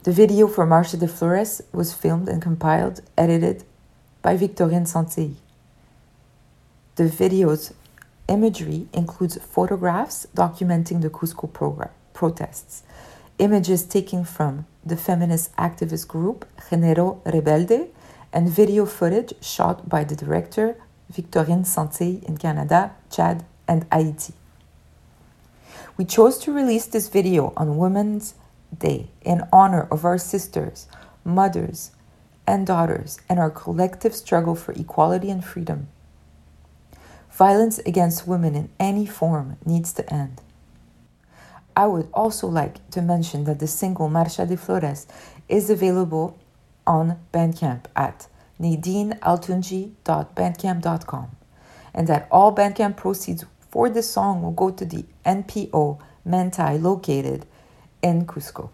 [0.04, 3.64] The video for Marcha de Flores was filmed and compiled, edited
[4.20, 5.36] by Victorine Santilli.
[6.96, 7.72] The video's
[8.28, 12.82] imagery includes photographs documenting the Cusco program, protests,
[13.38, 17.88] images taken from the feminist activist group Género Rebelde
[18.34, 20.76] and video footage shot by the director
[21.10, 24.34] Victorine Santé in Canada, Chad, and Haiti.
[25.96, 28.34] We chose to release this video on Women's
[28.76, 30.88] Day in honor of our sisters,
[31.24, 31.92] mothers,
[32.46, 35.86] and daughters and our collective struggle for equality and freedom.
[37.30, 40.40] Violence against women in any form needs to end.
[41.76, 45.06] I would also like to mention that the single Marcha de Flores
[45.48, 46.36] is available
[46.86, 48.28] on Bandcamp at
[48.60, 51.30] nadinealtounji.bandcamp.com
[51.94, 57.46] and that all Bandcamp proceeds for this song will go to the NPO Mantay located
[58.02, 58.70] in Cusco.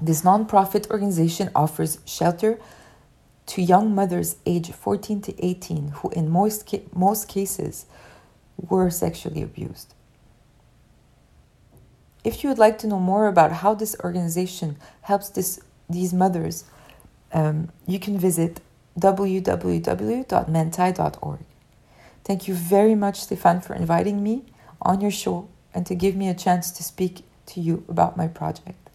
[0.00, 2.58] This nonprofit organization offers shelter
[3.46, 7.86] to young mothers aged 14 to 18 who, in most, ca- most cases,
[8.56, 9.94] were sexually abused.
[12.22, 16.64] If you would like to know more about how this organization helps this, these mothers,
[17.32, 18.60] um, you can visit
[18.98, 21.38] www.mantay.org.
[22.24, 24.44] Thank you very much, Stefan, for inviting me
[24.82, 28.28] on your show and to give me a chance to speak to you about my
[28.28, 28.90] project.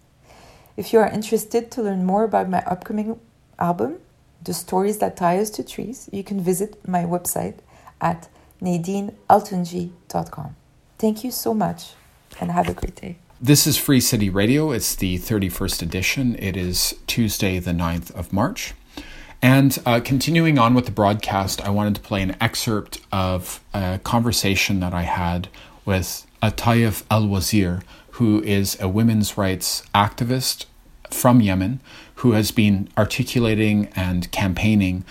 [0.77, 3.19] If you are interested to learn more about my upcoming
[3.57, 3.97] album,
[4.43, 7.59] The Stories That Tie Us to Trees, you can visit my website
[8.01, 8.27] at
[8.61, 10.55] nadinealtounji.com.
[10.97, 11.93] Thank you so much
[12.39, 13.17] and have a great day.
[13.41, 14.71] This is Free City Radio.
[14.71, 16.35] It's the 31st edition.
[16.39, 18.73] It is Tuesday, the 9th of March.
[19.41, 23.99] And uh, continuing on with the broadcast, I wanted to play an excerpt of a
[24.05, 25.49] conversation that I had
[25.83, 30.65] with Atiaf Alwazir, who is a women's rights activist
[31.11, 31.81] from Yemen
[32.15, 35.03] who has been articulating and campaigning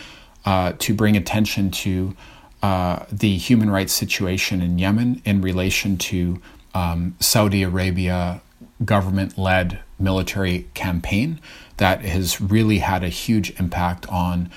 [0.47, 2.17] uh, to bring attention to
[2.63, 6.41] uh, the human rights situation in Yemen in relation to
[6.75, 8.43] um, Saudi Arabia
[8.85, 11.41] government led military campaign
[11.77, 14.51] that has really had a huge impact on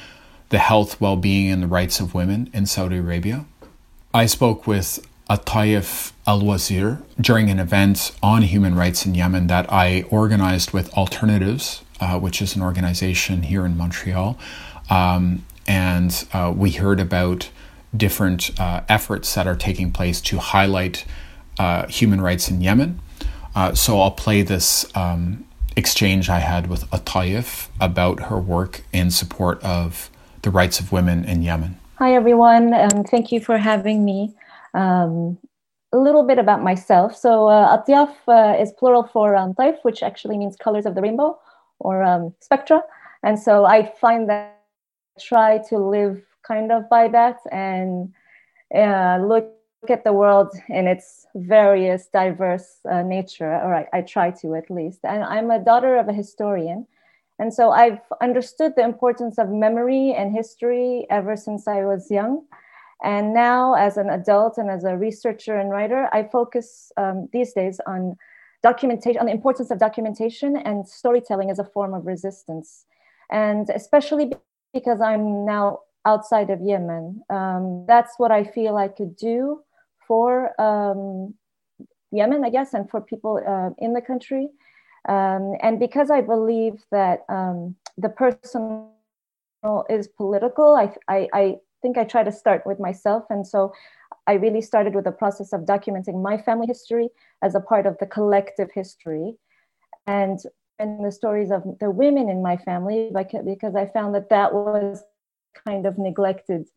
[0.49, 3.45] the health, well being, and the rights of women in Saudi Arabia.
[4.13, 9.71] I spoke with Atayef Al Wazir during an event on human rights in Yemen that
[9.71, 14.37] I organized with Alternatives, uh, which is an organization here in Montreal.
[14.89, 17.49] Um, and uh, we heard about
[17.95, 21.03] different uh, efforts that are taking place to highlight
[21.59, 22.99] uh, human rights in Yemen.
[23.55, 29.11] Uh, so I'll play this um, exchange I had with Atiaf about her work in
[29.11, 30.09] support of
[30.43, 31.79] the rights of women in Yemen.
[31.97, 34.35] Hi, everyone, and thank you for having me.
[34.73, 35.37] Um,
[35.93, 37.15] a little bit about myself.
[37.15, 41.01] So, uh, Atyaf uh, is plural for um, taif, which actually means colors of the
[41.01, 41.39] rainbow
[41.79, 42.81] or um, spectra.
[43.23, 44.59] And so I find that
[45.17, 48.13] I try to live kind of by that and
[48.75, 49.56] uh, look
[49.89, 54.69] at the world in its various diverse uh, nature, or I, I try to at
[54.69, 54.99] least.
[55.03, 56.87] And I'm a daughter of a historian.
[57.39, 62.45] And so I've understood the importance of memory and history ever since I was young.
[63.03, 67.53] And now, as an adult and as a researcher and writer, I focus um, these
[67.53, 68.17] days on
[68.63, 72.85] documentation, on the importance of documentation and storytelling as a form of resistance.
[73.29, 74.33] And especially
[74.73, 79.61] because I'm now outside of Yemen, um, that's what I feel I could do
[80.07, 81.33] for um,
[82.11, 84.49] Yemen, I guess, and for people uh, in the country.
[85.07, 88.91] Um, and because I believe that um, the personal
[89.89, 93.23] is political, I, I, I think I try to start with myself.
[93.29, 93.73] And so
[94.25, 97.09] I really started with the process of documenting my family history
[97.41, 99.35] as a part of the collective history.
[100.05, 100.39] And
[100.79, 103.11] and the stories of the women in my family
[103.45, 105.03] because I found that that was
[105.65, 106.67] kind of neglected.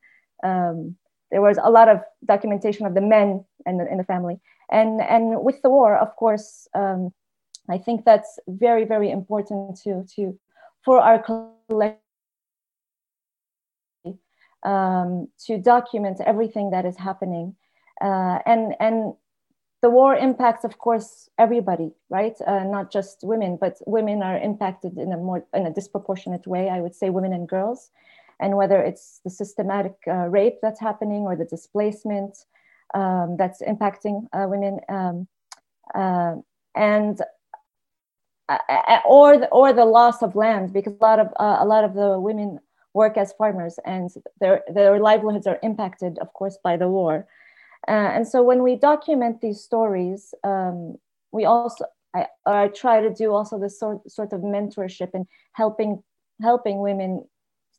[0.42, 0.96] Um,
[1.30, 3.44] there was a lot of documentation of the men
[3.78, 4.40] the, in the family.
[4.70, 7.12] And, and with the war, of course, um,
[7.68, 10.38] I think that's very, very important to, to
[10.84, 11.98] for our collective
[14.64, 17.54] um, to document everything that is happening.
[18.00, 19.14] Uh, and, and
[19.82, 22.36] the war impacts, of course, everybody, right?
[22.46, 26.68] Uh, not just women, but women are impacted in a more in a disproportionate way.
[26.68, 27.90] I would say women and girls,
[28.40, 32.36] and whether it's the systematic uh, rape that's happening or the displacement
[32.94, 35.28] um, that's impacting uh, women, um,
[35.94, 36.34] uh,
[36.74, 37.20] and
[38.48, 41.94] uh, or the, or the loss of land, because a lot of a lot of
[41.94, 42.58] the women
[42.94, 47.26] work as farmers and their, their livelihoods are impacted, of course, by the war.
[47.88, 50.96] Uh, and so when we document these stories, um,
[51.32, 56.02] we also, I, I, try to do also this sort, sort of mentorship and helping,
[56.42, 57.24] helping women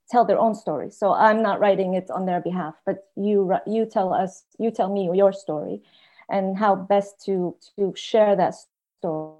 [0.09, 0.89] tell their own story.
[0.89, 4.91] So I'm not writing it on their behalf, but you, you tell us, you tell
[4.91, 5.81] me your story
[6.29, 8.55] and how best to, to share that
[8.99, 9.35] story.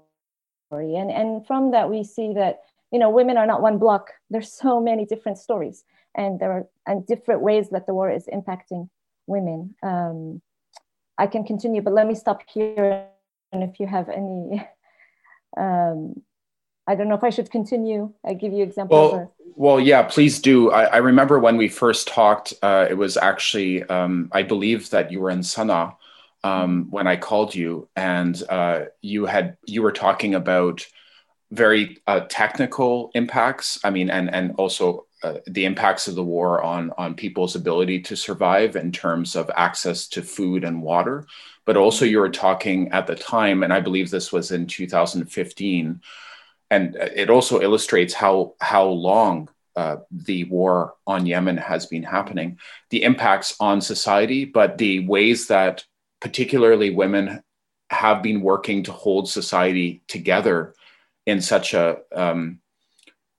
[0.72, 2.60] And, and from that, we see that
[2.92, 4.12] you know, women are not one block.
[4.30, 8.28] There's so many different stories, and there are and different ways that the war is
[8.32, 8.88] impacting
[9.26, 9.74] women.
[9.82, 10.42] Um,
[11.16, 13.06] I can continue, but let me stop here.
[13.50, 14.62] And if you have any,
[15.56, 16.22] um,
[16.92, 18.12] I don't know if I should continue.
[18.22, 19.12] I give you examples.
[19.12, 19.30] Well, or...
[19.56, 20.70] well, yeah, please do.
[20.70, 22.52] I, I remember when we first talked.
[22.60, 25.96] Uh, it was actually, um, I believe that you were in Sana'a
[26.44, 30.86] um, when I called you, and uh, you had you were talking about
[31.50, 33.80] very uh, technical impacts.
[33.82, 38.00] I mean, and and also uh, the impacts of the war on on people's ability
[38.00, 41.26] to survive in terms of access to food and water.
[41.64, 46.02] But also, you were talking at the time, and I believe this was in 2015,
[46.72, 52.58] and it also illustrates how how long uh, the war on Yemen has been happening,
[52.88, 55.84] the impacts on society, but the ways that
[56.20, 57.42] particularly women
[57.90, 60.74] have been working to hold society together
[61.26, 62.60] in such a um,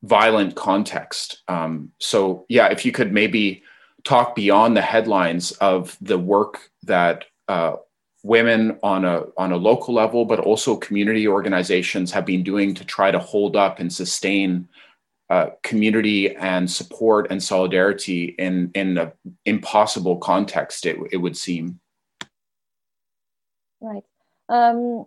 [0.03, 1.41] violent context.
[1.47, 3.63] Um, so, yeah, if you could maybe
[4.03, 7.77] talk beyond the headlines of the work that uh,
[8.23, 12.85] women on a on a local level, but also community organizations have been doing to
[12.85, 14.67] try to hold up and sustain
[15.29, 19.11] uh, community and support and solidarity in in an
[19.45, 20.85] impossible context.
[20.85, 21.79] It it would seem.
[23.81, 24.03] Right.
[24.49, 25.05] Um,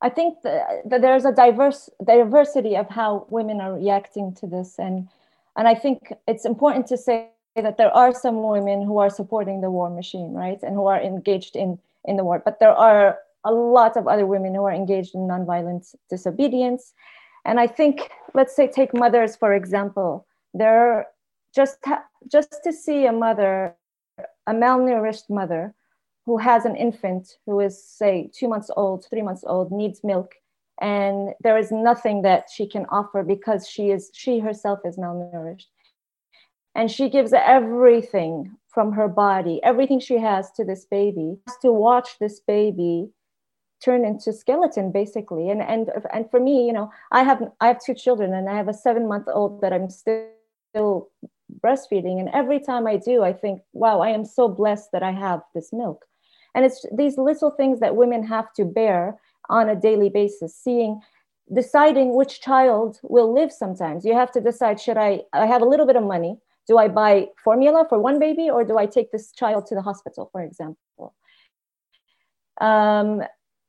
[0.00, 5.08] I think that, there's a diverse diversity of how women are reacting to this, and
[5.56, 9.62] and I think it's important to say that there are some women who are supporting
[9.62, 12.42] the war machine, right, and who are engaged in in the war.
[12.44, 16.92] But there are a lot of other women who are engaged in nonviolent disobedience,
[17.44, 20.26] and I think let's say take mothers for example.
[20.54, 21.06] There,
[21.54, 21.78] just
[22.30, 23.76] just to see a mother,
[24.46, 25.74] a malnourished mother,
[26.26, 30.34] who has an infant who is, say, two months old, three months old, needs milk,
[30.80, 35.66] and there is nothing that she can offer because she is she herself is malnourished,
[36.74, 41.72] and she gives everything from her body, everything she has to this baby, has to
[41.72, 43.08] watch this baby
[43.82, 47.78] turn into skeleton basically and and and for me you know i have i have
[47.78, 51.10] two children and i have a seven month old that i'm still
[51.62, 55.10] breastfeeding and every time i do i think wow i am so blessed that i
[55.10, 56.06] have this milk
[56.56, 59.20] and it's these little things that women have to bear
[59.50, 61.00] on a daily basis, seeing,
[61.52, 64.06] deciding which child will live sometimes.
[64.06, 66.38] You have to decide should I, I have a little bit of money.
[66.66, 69.82] Do I buy formula for one baby or do I take this child to the
[69.82, 71.14] hospital, for example?
[72.60, 73.22] Um,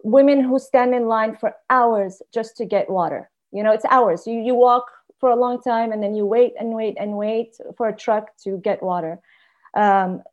[0.03, 3.29] women who stand in line for hours just to get water.
[3.51, 4.25] You know, it's hours.
[4.25, 4.85] You, you walk
[5.19, 8.35] for a long time and then you wait and wait and wait for a truck
[8.43, 9.19] to get water.
[9.73, 10.23] Um,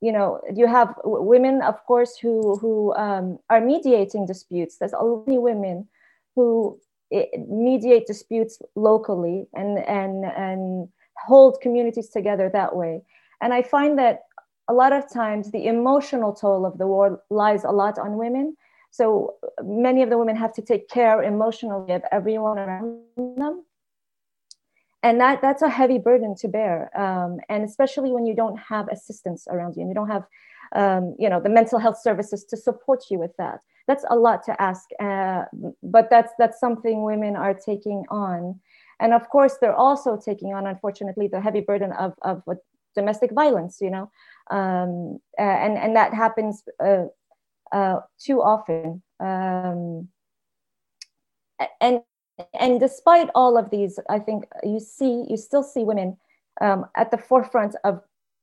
[0.00, 5.38] you know you have women of course who who um, are mediating disputes there's only
[5.38, 5.88] women
[6.34, 6.78] who
[7.12, 10.88] eh, mediate disputes locally and and and
[11.24, 13.02] hold communities together that way.
[13.40, 14.20] And i find that
[14.68, 18.56] a lot of times the emotional toll of the war lies a lot on women.
[18.90, 23.64] So many of the women have to take care emotionally of everyone around them.
[25.02, 28.88] And that that's a heavy burden to bear um, and especially when you don't have
[28.88, 30.24] assistance around you and you don't have
[30.74, 33.60] um, you know the mental health services to support you with that.
[33.86, 35.44] That's a lot to ask uh,
[35.82, 38.58] but that's that's something women are taking on
[39.00, 42.42] and of course they're also taking on unfortunately the heavy burden of, of
[42.94, 44.10] domestic violence you know
[44.50, 47.04] um, and and that happens uh,
[47.72, 50.08] uh, too often um,
[51.80, 52.00] and
[52.58, 56.16] and despite all of these, I think you see, you still see women
[56.60, 58.00] um, at the forefront of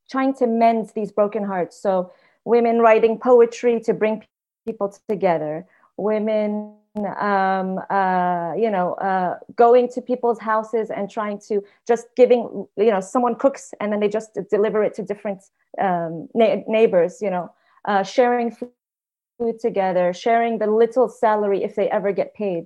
[0.09, 1.79] trying to mend these broken hearts.
[1.81, 2.11] So
[2.45, 4.25] women writing poetry to bring
[4.65, 5.65] people together,
[5.97, 12.67] women, um, uh, you know, uh, going to people's houses and trying to just giving,
[12.77, 15.43] you know, someone cooks and then they just deliver it to different
[15.81, 17.51] um, na- neighbors, you know,
[17.85, 22.65] uh, sharing food together, sharing the little salary if they ever get paid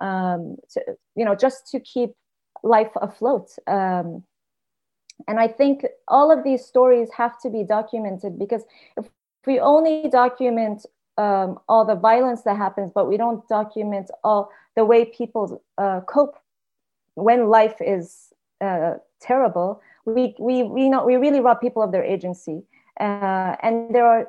[0.00, 0.82] um, to,
[1.16, 2.10] you know, just to keep
[2.62, 3.50] life afloat.
[3.66, 4.22] Um,
[5.28, 8.64] and I think all of these stories have to be documented because
[8.98, 9.08] if
[9.46, 10.84] we only document
[11.22, 16.00] um, all the violence that happens, but we don't document all the way people uh,
[16.14, 16.36] cope
[17.14, 22.04] when life is uh, terrible, we, we, we, know, we really rob people of their
[22.04, 22.62] agency.
[22.98, 24.26] Uh, and there are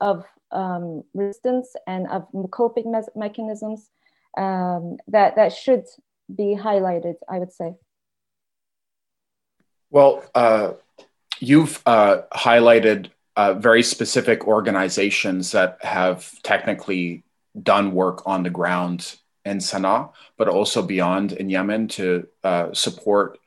[0.00, 3.90] of um, resistance and of coping me- mechanisms
[4.36, 5.84] um, that that should
[6.34, 7.14] be highlighted.
[7.28, 7.74] I would say.
[9.90, 10.72] Well, uh,
[11.38, 17.22] you've uh, highlighted uh, very specific organizations that have technically
[17.62, 23.38] done work on the ground in Sana'a, but also beyond in Yemen to uh, support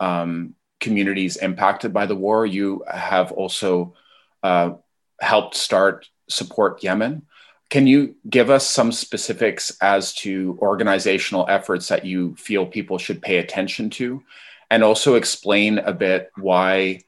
[0.00, 2.44] um, communities impacted by the war.
[2.44, 3.94] You have also
[4.42, 4.72] uh,
[5.20, 7.22] helped start Support Yemen.
[7.70, 13.22] Can you give us some specifics as to organizational efforts that you feel people should
[13.22, 14.22] pay attention to?
[14.70, 17.00] And also explain a bit why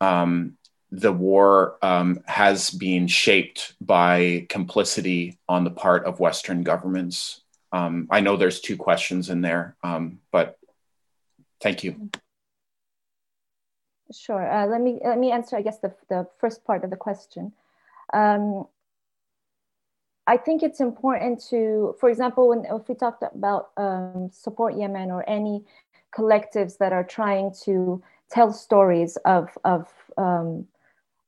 [0.00, 0.55] um,
[0.90, 7.42] the war um, has been shaped by complicity on the part of Western governments.
[7.72, 10.58] Um, I know there's two questions in there, um, but
[11.60, 12.10] thank you.
[14.12, 14.48] Sure.
[14.48, 15.56] Uh, let me let me answer.
[15.56, 17.52] I guess the the first part of the question.
[18.14, 18.66] Um,
[20.28, 25.10] I think it's important to, for example, when if we talked about um, support Yemen
[25.10, 25.64] or any
[26.16, 30.66] collectives that are trying to tell stories of of um,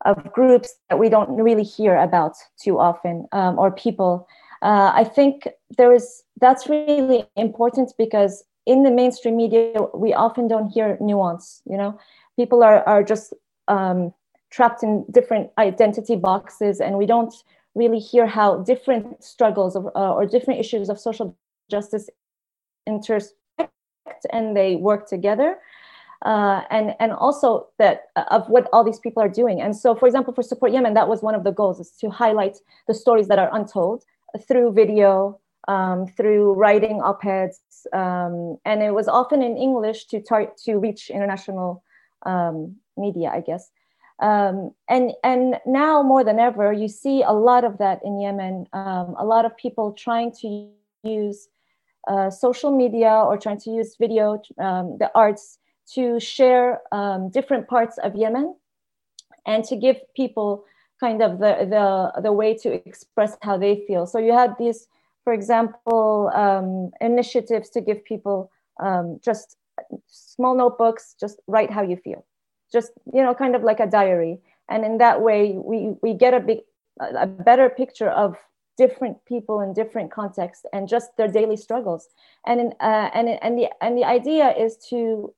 [0.04, 4.28] of groups that we don't really hear about too often um, or people.
[4.62, 10.48] Uh, I think there is that's really important because in the mainstream media we often
[10.48, 11.62] don't hear nuance.
[11.64, 11.98] You know,
[12.36, 13.34] people are are just
[13.68, 14.12] um,
[14.50, 17.34] trapped in different identity boxes and we don't
[17.74, 21.36] really hear how different struggles of, uh, or different issues of social
[21.70, 22.08] justice
[22.86, 23.34] intersect
[24.32, 25.58] and they work together
[26.24, 29.60] uh, and and also that uh, of what all these people are doing.
[29.60, 32.10] And so, for example, for Support Yemen, that was one of the goals is to
[32.10, 34.04] highlight the stories that are untold
[34.46, 35.38] through video,
[35.68, 37.60] um, through writing op-eds,
[37.92, 41.84] um, and it was often in English to tar- to reach international
[42.26, 43.70] um, media, I guess.
[44.20, 48.66] Um, and and now more than ever, you see a lot of that in Yemen.
[48.72, 50.68] Um, a lot of people trying to
[51.04, 51.48] use
[52.08, 55.58] uh, social media or trying to use video, um, the arts
[55.94, 58.54] to share um, different parts of Yemen
[59.46, 60.64] and to give people
[61.00, 64.06] kind of the, the, the way to express how they feel.
[64.06, 64.88] So you had these,
[65.24, 69.56] for example, um, initiatives to give people um, just
[70.06, 72.24] small notebooks, just write how you feel,
[72.72, 74.40] just, you know, kind of like a diary.
[74.68, 76.58] And in that way, we, we get a big,
[77.00, 78.36] a better picture of
[78.76, 82.08] different people in different contexts and just their daily struggles.
[82.46, 85.32] And, in, uh, and, and, the, and the idea is to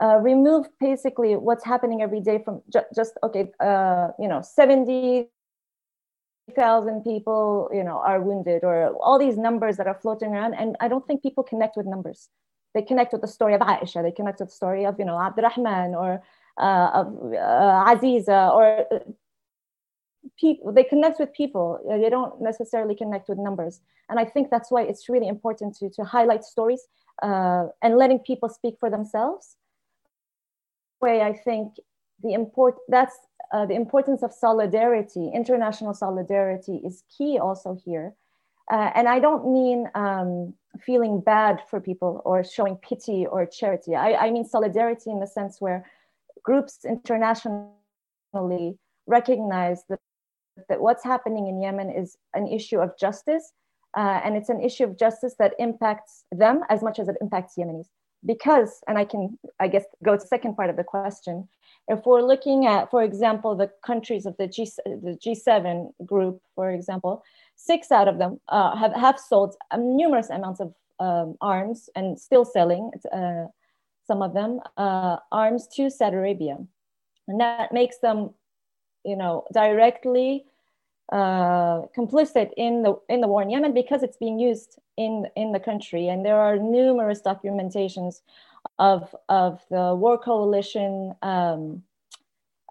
[0.00, 5.30] uh, remove basically what's happening every day from ju- just okay uh, you know 70,000
[7.04, 10.54] people you know are wounded or all these numbers that are floating around.
[10.54, 12.28] And I don't think people connect with numbers.
[12.74, 14.02] They connect with the story of Aisha.
[14.02, 16.22] They connect with the story of you know Abdurrahman or
[16.58, 18.98] uh, of uh, Aziza or uh,
[20.38, 21.78] people they connect with people.
[21.86, 23.80] They don't necessarily connect with numbers.
[24.08, 26.82] And i think that's why it's really important to, to highlight stories
[27.22, 29.56] uh, and letting people speak for themselves
[31.00, 31.74] way, I think
[32.22, 33.16] the import that's
[33.52, 38.14] uh, the importance of solidarity, international solidarity, is key also here.
[38.70, 43.96] Uh, and I don't mean um, feeling bad for people or showing pity or charity.
[43.96, 45.84] I, I mean solidarity in the sense where
[46.44, 49.98] groups internationally recognize that,
[50.68, 53.52] that what's happening in Yemen is an issue of justice.
[53.96, 57.54] Uh, and it's an issue of justice that impacts them as much as it impacts
[57.58, 57.88] Yemenis
[58.24, 61.48] because, and I can, I guess, go to second part of the question.
[61.88, 66.70] If we're looking at, for example, the countries of the, G, the G7 group, for
[66.70, 67.24] example,
[67.56, 72.44] six out of them uh, have, have sold numerous amounts of um, arms and still
[72.44, 73.46] selling, uh,
[74.06, 76.58] some of them, uh, arms to Saudi Arabia.
[77.26, 78.30] And that makes them,
[79.04, 80.44] you know, directly
[81.12, 85.52] uh, complicit in the in the war in Yemen because it's being used in in
[85.52, 88.20] the country, and there are numerous documentations
[88.78, 91.82] of of the war coalition um,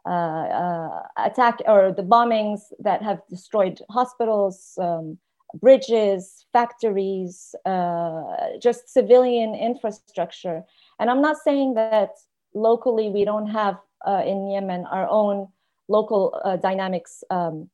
[0.06, 5.18] uh, uh, attack or the bombings that have destroyed hospitals, um,
[5.56, 8.24] bridges, factories, uh,
[8.62, 10.64] just civilian infrastructure.
[11.00, 12.12] And I'm not saying that
[12.54, 13.78] locally we don't have
[14.08, 15.50] uh, in Yemen our own
[15.90, 17.24] local dynamics.
[17.30, 17.70] Um,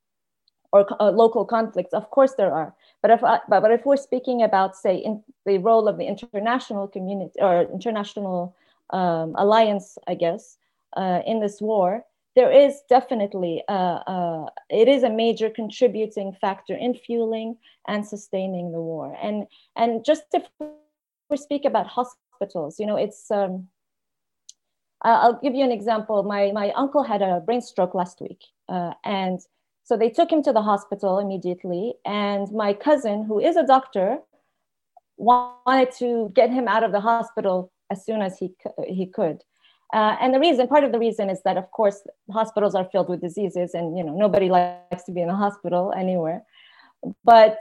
[0.75, 1.93] or uh, local conflicts.
[1.93, 2.75] Of course, there are.
[3.01, 6.05] But if, I, but, but if we're speaking about, say, in the role of the
[6.05, 8.55] international community or international
[8.89, 10.57] um, alliance, I guess,
[10.97, 12.03] uh, in this war,
[12.35, 17.55] there is definitely uh, uh, it is a major contributing factor in fueling
[17.87, 19.17] and sustaining the war.
[19.21, 19.47] And
[19.77, 20.43] and just if
[21.29, 23.31] we speak about hospitals, you know, it's.
[23.31, 23.69] Um,
[25.01, 26.23] I'll give you an example.
[26.23, 29.39] My my uncle had a brain stroke last week, uh, and
[29.85, 31.93] so they took him to the hospital immediately.
[32.05, 34.17] And my cousin, who is a doctor,
[35.17, 38.49] wanted to get him out of the hospital as soon as he,
[38.87, 39.43] he could.
[39.93, 43.09] Uh, and the reason, part of the reason is that, of course, hospitals are filled
[43.09, 46.43] with diseases and, you know, nobody likes to be in a hospital anywhere.
[47.23, 47.59] But,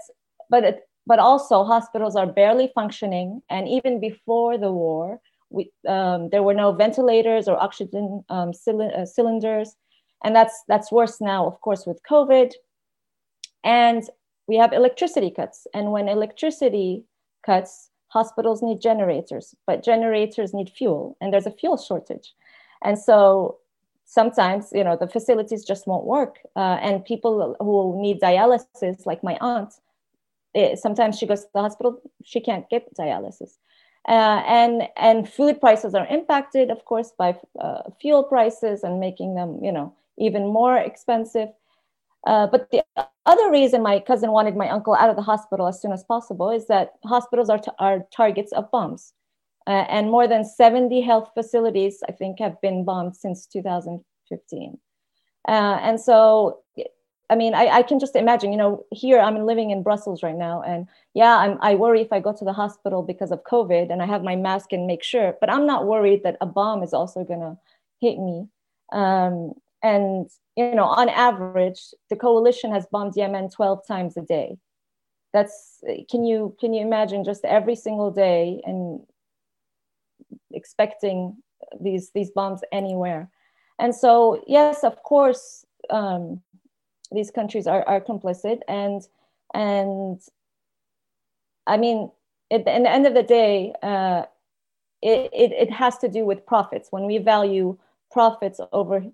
[0.49, 3.43] but, it, but also hospitals are barely functioning.
[3.51, 5.21] And even before the war,
[5.51, 9.77] we, um, there were no ventilators or oxygen um, uh, cylinders
[10.25, 12.53] and that's that's worse now of course with covid.
[13.63, 14.03] And
[14.47, 15.67] we have electricity cuts.
[15.73, 17.05] And when electricity
[17.47, 21.17] cuts hospitals need generators but generators need fuel.
[21.21, 22.33] And there's a fuel shortage.
[22.83, 23.59] And so
[24.07, 26.39] sometimes you know the facilities just won't work.
[26.57, 29.75] Uh, and people who need dialysis like my aunt
[30.55, 33.59] it, eh, sometimes she goes to the hospital she can't get dialysis.
[34.07, 39.35] Uh, and and food prices are impacted of course by uh, fuel prices and making
[39.35, 41.49] them you know even more expensive.
[42.27, 42.83] Uh, but the
[43.27, 46.51] other reason my cousin wanted my uncle out of the hospital as soon as possible
[46.51, 49.13] is that hospitals are, t- are targets of bombs.
[49.67, 54.79] Uh, and more than 70 health facilities, I think, have been bombed since 2015.
[55.47, 56.61] Uh, and so,
[57.31, 60.37] I mean, I, I, can just imagine, you know, here I'm living in Brussels right
[60.37, 60.63] now.
[60.63, 64.03] And yeah, I'm, I worry if I go to the hospital because of COVID and
[64.03, 66.93] I have my mask and make sure, but I'm not worried that a bomb is
[66.93, 67.57] also going to
[68.01, 68.49] hit me.
[68.93, 69.55] Um,
[69.85, 74.57] and you know, on average, the coalition has bombed Yemen 12 times a day.
[75.33, 79.01] That's can you can you imagine just every single day and
[80.53, 81.37] expecting
[81.81, 83.31] these these bombs anywhere?
[83.79, 86.41] And so, yes, of course, um,
[87.11, 89.03] these countries are, are complicit, and
[89.53, 90.21] and
[91.67, 92.11] I mean,
[92.51, 94.23] at the, at the end of the day, uh,
[95.03, 96.89] it, it, it has to do with profits.
[96.91, 97.77] When we value
[98.13, 99.05] profits over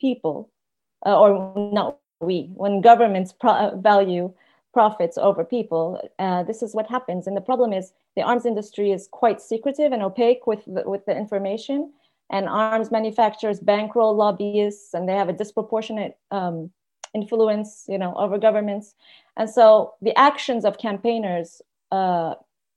[0.00, 0.50] people,
[1.06, 4.32] uh, or not we, when governments pro- value
[4.72, 7.26] profits over people, uh, this is what happens.
[7.26, 11.04] And the problem is the arms industry is quite secretive and opaque with the, with
[11.06, 11.92] the information.
[12.30, 16.70] And arms manufacturers bankroll lobbyists, and they have a disproportionate um,
[17.14, 18.94] influence, you know, over governments.
[19.36, 21.60] And so the actions of campaigners
[21.92, 22.34] uh,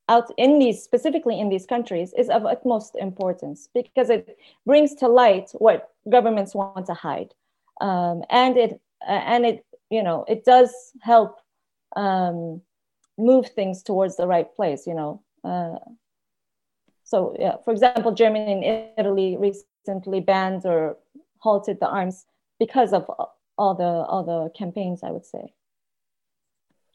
[0.10, 5.08] out in these specifically in these countries is of utmost importance because it brings to
[5.08, 7.34] light what governments want to hide.
[7.82, 11.40] Um, and it uh, and it you know it does help
[11.96, 12.62] um,
[13.18, 15.78] move things towards the right place you know uh,
[17.04, 20.98] so yeah for example germany and italy recently banned or
[21.40, 22.26] halted the arms
[22.60, 23.10] because of
[23.58, 25.54] all the all the campaigns i would say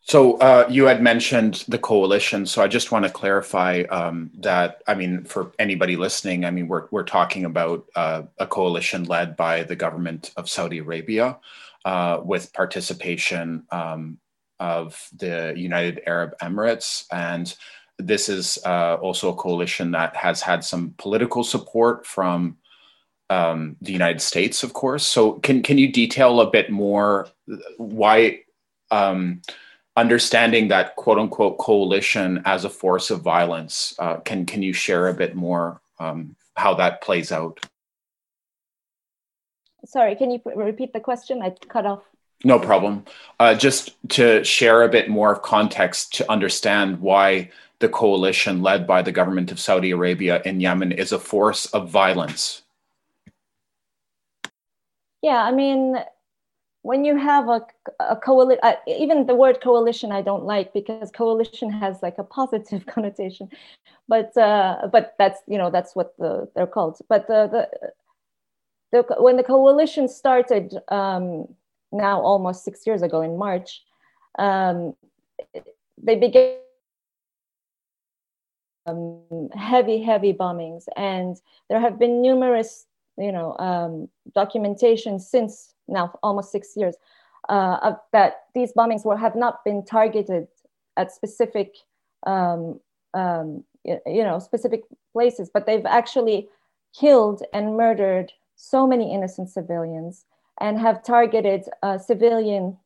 [0.05, 2.45] so uh, you had mentioned the coalition.
[2.45, 4.83] So I just want to clarify um, that.
[4.89, 9.37] I mean, for anybody listening, I mean, we're we're talking about uh, a coalition led
[9.37, 11.39] by the government of Saudi Arabia,
[11.85, 14.19] uh, with participation um,
[14.59, 17.57] of the United Arab Emirates, and
[17.99, 22.57] this is uh, also a coalition that has had some political support from
[23.31, 25.07] um, the United States, of course.
[25.07, 27.29] So can can you detail a bit more
[27.79, 28.41] why?
[29.97, 33.95] Understanding that quote unquote coalition as a force of violence.
[33.99, 37.61] Uh, can can you share a bit more um, how that plays out?
[39.85, 41.43] Sorry, can you repeat the question?
[41.43, 42.03] I cut off.
[42.45, 43.05] No problem.
[43.39, 48.87] Uh, just to share a bit more of context to understand why the coalition led
[48.87, 52.63] by the government of Saudi Arabia in Yemen is a force of violence.
[55.21, 55.97] Yeah, I mean,
[56.83, 57.65] when you have a,
[58.01, 62.87] a coalition, even the word coalition, I don't like because coalition has like a positive
[62.95, 63.49] connotation,
[64.09, 66.99] but uh, but that's you know that's what the, they're called.
[67.09, 67.69] But the,
[68.93, 71.47] the, the when the coalition started um,
[71.93, 73.83] now almost six years ago in March,
[74.39, 74.95] um,
[76.03, 76.57] they began
[78.87, 82.87] um, heavy heavy bombings, and there have been numerous
[83.19, 86.97] you know um, documentation since now almost six years,
[87.49, 90.47] uh, that these bombings were have not been targeted
[90.97, 91.77] at specific,
[92.27, 92.81] um,
[93.15, 96.49] um, you know, specific places, but they've actually
[96.99, 100.25] killed and murdered so many innocent civilians
[100.61, 102.77] and have targeted uh, civilian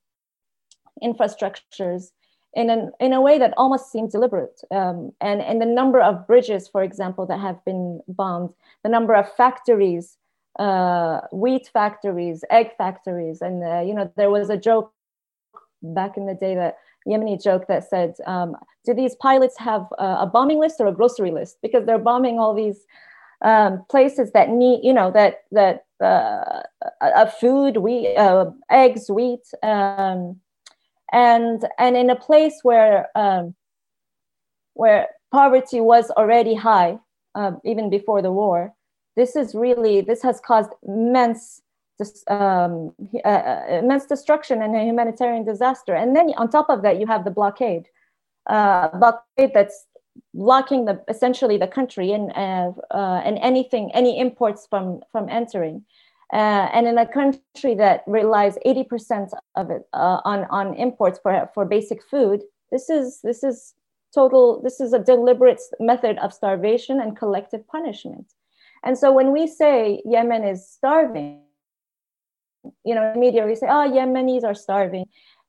[1.03, 2.13] infrastructures
[2.55, 4.63] in, an, in a way that almost seems deliberate.
[4.71, 9.15] Um, and, and the number of bridges, for example, that have been bombed, the number
[9.15, 10.17] of factories
[10.59, 14.93] uh, wheat factories, egg factories, and uh, you know there was a joke
[15.83, 16.77] back in the day that
[17.07, 21.31] Yemeni joke that said, um, "Do these pilots have a, bombing list or a grocery
[21.31, 21.59] list?
[21.63, 22.87] Because they're bombing all these
[23.43, 30.41] um, places that need, you know, that that uh, food, wheat, uh, eggs, wheat, um,
[31.13, 33.55] and and in a place where um,
[34.75, 36.99] where poverty was already high,
[37.35, 38.73] um, even before the war."
[39.17, 41.63] This is really this has caused immense
[42.29, 42.93] um,
[43.25, 45.95] uh, uh, immense destruction and a humanitarian disaster.
[45.95, 47.89] And then on top of that, you have the blockade,
[48.49, 49.87] uh, blockade that's
[50.35, 55.85] blocking the essentially the country and uh, uh and anything any imports from from entering.
[56.33, 61.65] Uh, and in a country that relies 80% of it on on imports for for
[61.65, 63.75] basic food, this is this is
[64.15, 64.61] total.
[64.63, 68.27] This is a deliberate method of starvation and collective punishment.
[68.87, 71.41] And so when we say Yemen is starving,
[72.85, 75.07] you know, media we say, oh, Yemenis are starving.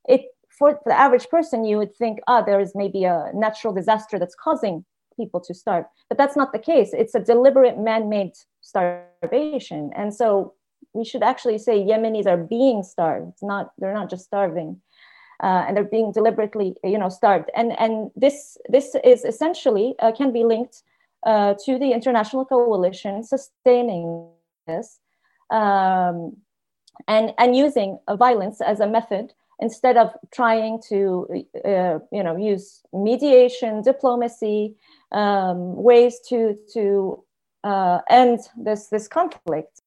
[0.08, 0.22] It
[0.58, 4.18] for the average person, you would think, ah, oh, there is maybe a natural disaster
[4.18, 4.84] that's causing
[5.16, 5.84] people to starve.
[6.08, 6.90] But that's not the case.
[6.92, 9.92] It's a deliberate man-made starvation.
[9.94, 10.54] And so
[10.92, 14.80] we should actually say Yemenis are being starved, not they're not just starving.
[15.40, 17.48] Uh, and they're being deliberately, you know, starved.
[17.54, 20.82] And and this this is essentially uh, can be linked
[21.26, 24.28] uh, to the international coalition sustaining
[24.66, 25.00] this
[25.50, 26.36] um,
[27.06, 31.26] and, and using violence as a method instead of trying to
[31.64, 34.76] uh, you know use mediation diplomacy
[35.12, 37.22] um, ways to to
[37.64, 39.82] uh, end this this conflict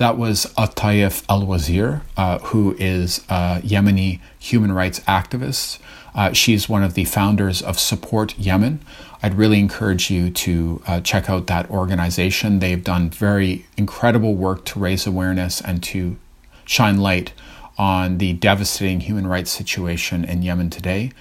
[0.00, 5.78] That was Atiaf Alwazir, uh, who is a Yemeni human rights activist.
[6.14, 8.80] Uh, she's one of the founders of Support Yemen.
[9.22, 12.60] I'd really encourage you to uh, check out that organization.
[12.60, 16.16] They've done very incredible work to raise awareness and to
[16.64, 17.34] shine light
[17.76, 21.12] on the devastating human rights situation in Yemen today,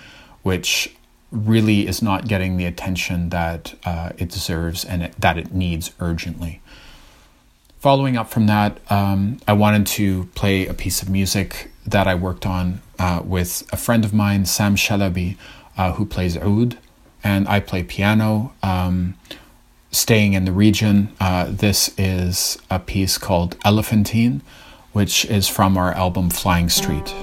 [0.42, 0.96] which
[1.34, 5.92] really is not getting the attention that uh, it deserves and it, that it needs
[6.00, 6.62] urgently.
[7.80, 12.16] Following up from that, um, I wanted to play a piece of music that I
[12.16, 15.38] worked on uh, with a friend of mine, Sam Shalabi,
[15.78, 16.78] uh, who plays oud,
[17.24, 18.54] and I play piano.
[18.62, 19.16] Um,
[19.92, 24.42] staying in the region, uh, this is a piece called Elephantine,
[24.92, 27.16] which is from our album Flying Street.